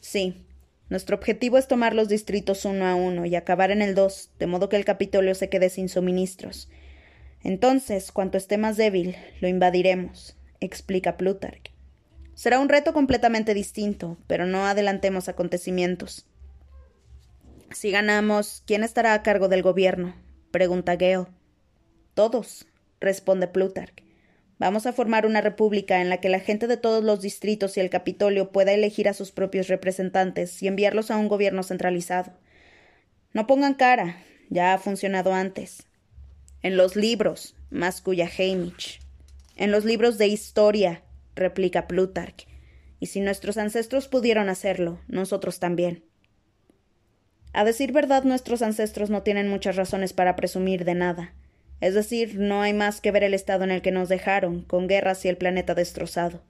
Sí. 0.00 0.44
Nuestro 0.90 1.16
objetivo 1.16 1.56
es 1.56 1.68
tomar 1.68 1.94
los 1.94 2.08
distritos 2.08 2.64
uno 2.66 2.86
a 2.86 2.94
uno 2.94 3.24
y 3.24 3.34
acabar 3.34 3.70
en 3.70 3.80
el 3.80 3.94
dos, 3.94 4.30
de 4.38 4.46
modo 4.46 4.68
que 4.68 4.76
el 4.76 4.84
Capitolio 4.84 5.34
se 5.34 5.48
quede 5.48 5.70
sin 5.70 5.88
suministros. 5.88 6.68
Entonces, 7.42 8.12
cuanto 8.12 8.36
esté 8.36 8.58
más 8.58 8.76
débil, 8.76 9.16
lo 9.40 9.48
invadiremos, 9.48 10.36
explica 10.60 11.16
Plutarch. 11.16 11.72
Será 12.34 12.58
un 12.58 12.68
reto 12.68 12.92
completamente 12.92 13.54
distinto, 13.54 14.18
pero 14.26 14.46
no 14.46 14.66
adelantemos 14.66 15.28
acontecimientos. 15.28 16.26
Si 17.70 17.90
ganamos, 17.90 18.62
¿quién 18.66 18.82
estará 18.82 19.14
a 19.14 19.22
cargo 19.22 19.48
del 19.48 19.62
gobierno? 19.62 20.14
pregunta 20.50 20.96
Gale. 20.96 21.26
Todos, 22.14 22.66
responde 23.00 23.48
Plutarch. 23.48 24.07
Vamos 24.58 24.86
a 24.86 24.92
formar 24.92 25.24
una 25.24 25.40
república 25.40 26.00
en 26.00 26.08
la 26.08 26.20
que 26.20 26.28
la 26.28 26.40
gente 26.40 26.66
de 26.66 26.76
todos 26.76 27.04
los 27.04 27.20
distritos 27.20 27.76
y 27.76 27.80
el 27.80 27.90
Capitolio 27.90 28.50
pueda 28.50 28.72
elegir 28.72 29.08
a 29.08 29.14
sus 29.14 29.30
propios 29.30 29.68
representantes 29.68 30.60
y 30.62 30.66
enviarlos 30.66 31.12
a 31.12 31.16
un 31.16 31.28
gobierno 31.28 31.62
centralizado. 31.62 32.32
No 33.32 33.46
pongan 33.46 33.74
cara, 33.74 34.20
ya 34.50 34.74
ha 34.74 34.78
funcionado 34.78 35.32
antes. 35.32 35.86
En 36.62 36.76
los 36.76 36.96
libros, 36.96 37.54
masculla 37.70 38.28
Hamish. 38.36 39.00
En 39.54 39.70
los 39.70 39.84
libros 39.84 40.18
de 40.18 40.26
historia, 40.26 41.04
replica 41.36 41.86
Plutarch. 41.86 42.48
Y 42.98 43.06
si 43.06 43.20
nuestros 43.20 43.58
ancestros 43.58 44.08
pudieron 44.08 44.48
hacerlo, 44.48 45.00
nosotros 45.06 45.60
también. 45.60 46.04
A 47.52 47.64
decir 47.64 47.92
verdad, 47.92 48.24
nuestros 48.24 48.62
ancestros 48.62 49.08
no 49.08 49.22
tienen 49.22 49.48
muchas 49.48 49.76
razones 49.76 50.12
para 50.12 50.34
presumir 50.34 50.84
de 50.84 50.94
nada. 50.94 51.34
Es 51.80 51.94
decir, 51.94 52.38
no 52.38 52.62
hay 52.62 52.72
más 52.72 53.00
que 53.00 53.10
ver 53.10 53.22
el 53.22 53.34
estado 53.34 53.64
en 53.64 53.70
el 53.70 53.82
que 53.82 53.92
nos 53.92 54.08
dejaron, 54.08 54.62
con 54.62 54.88
guerras 54.88 55.24
y 55.24 55.28
el 55.28 55.36
planeta 55.36 55.74
destrozado. 55.74 56.42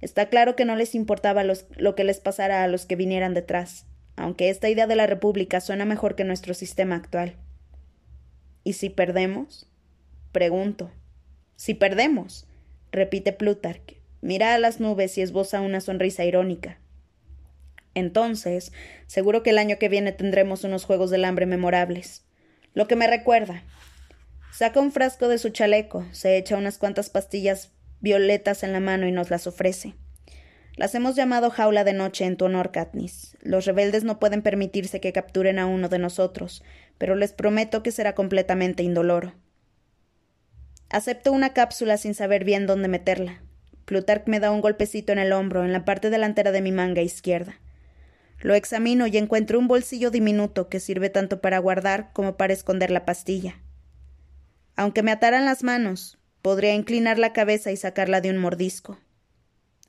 Está 0.00 0.28
claro 0.28 0.54
que 0.54 0.64
no 0.64 0.76
les 0.76 0.94
importaba 0.94 1.42
lo 1.42 1.94
que 1.96 2.04
les 2.04 2.20
pasara 2.20 2.62
a 2.62 2.68
los 2.68 2.86
que 2.86 2.94
vinieran 2.94 3.34
detrás, 3.34 3.86
aunque 4.16 4.50
esta 4.50 4.68
idea 4.68 4.86
de 4.86 4.96
la 4.96 5.06
República 5.06 5.60
suena 5.60 5.84
mejor 5.84 6.14
que 6.14 6.24
nuestro 6.24 6.54
sistema 6.54 6.94
actual. 6.94 7.36
¿Y 8.62 8.74
si 8.74 8.90
perdemos? 8.90 9.68
Pregunto. 10.30 10.92
Si 11.56 11.74
perdemos, 11.74 12.46
repite 12.92 13.32
Plutarch. 13.32 13.96
Mira 14.20 14.54
a 14.54 14.58
las 14.58 14.78
nubes 14.78 15.18
y 15.18 15.22
esboza 15.22 15.60
una 15.60 15.80
sonrisa 15.80 16.24
irónica. 16.24 16.78
Entonces, 17.94 18.72
seguro 19.06 19.42
que 19.42 19.50
el 19.50 19.58
año 19.58 19.78
que 19.78 19.88
viene 19.88 20.12
tendremos 20.12 20.62
unos 20.62 20.84
Juegos 20.84 21.10
del 21.10 21.24
Hambre 21.24 21.46
memorables. 21.46 22.24
Lo 22.74 22.86
que 22.86 22.94
me 22.94 23.08
recuerda, 23.08 23.64
Saca 24.52 24.80
un 24.80 24.92
frasco 24.92 25.28
de 25.28 25.38
su 25.38 25.50
chaleco, 25.50 26.04
se 26.12 26.36
echa 26.36 26.56
unas 26.56 26.78
cuantas 26.78 27.10
pastillas 27.10 27.72
violetas 28.00 28.62
en 28.62 28.72
la 28.72 28.80
mano 28.80 29.06
y 29.06 29.12
nos 29.12 29.30
las 29.30 29.46
ofrece. 29.46 29.94
Las 30.76 30.94
hemos 30.94 31.16
llamado 31.16 31.50
jaula 31.50 31.82
de 31.82 31.92
noche 31.92 32.24
en 32.24 32.36
tu 32.36 32.44
honor, 32.44 32.70
Katniss. 32.70 33.36
Los 33.40 33.66
rebeldes 33.66 34.04
no 34.04 34.20
pueden 34.20 34.42
permitirse 34.42 35.00
que 35.00 35.12
capturen 35.12 35.58
a 35.58 35.66
uno 35.66 35.88
de 35.88 35.98
nosotros, 35.98 36.62
pero 36.98 37.16
les 37.16 37.32
prometo 37.32 37.82
que 37.82 37.90
será 37.90 38.14
completamente 38.14 38.84
indoloro. 38.84 39.34
Acepto 40.88 41.32
una 41.32 41.52
cápsula 41.52 41.96
sin 41.96 42.14
saber 42.14 42.44
bien 42.44 42.66
dónde 42.66 42.88
meterla. 42.88 43.42
Plutarch 43.84 44.26
me 44.28 44.38
da 44.38 44.50
un 44.52 44.60
golpecito 44.60 45.12
en 45.12 45.18
el 45.18 45.32
hombro, 45.32 45.64
en 45.64 45.72
la 45.72 45.84
parte 45.84 46.10
delantera 46.10 46.52
de 46.52 46.60
mi 46.60 46.72
manga 46.72 47.02
izquierda. 47.02 47.60
Lo 48.40 48.54
examino 48.54 49.08
y 49.08 49.16
encuentro 49.16 49.58
un 49.58 49.66
bolsillo 49.66 50.10
diminuto 50.10 50.68
que 50.68 50.78
sirve 50.78 51.10
tanto 51.10 51.40
para 51.40 51.58
guardar 51.58 52.12
como 52.12 52.36
para 52.36 52.52
esconder 52.52 52.92
la 52.92 53.04
pastilla. 53.04 53.56
Aunque 54.78 55.02
me 55.02 55.10
ataran 55.10 55.44
las 55.44 55.64
manos, 55.64 56.18
podría 56.40 56.72
inclinar 56.72 57.18
la 57.18 57.32
cabeza 57.32 57.72
y 57.72 57.76
sacarla 57.76 58.20
de 58.20 58.30
un 58.30 58.38
mordisco. 58.38 58.96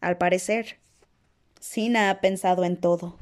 Al 0.01 0.17
parecer, 0.17 0.79
Sina 1.59 2.09
ha 2.09 2.21
pensado 2.21 2.65
en 2.65 2.75
todo. 2.75 3.19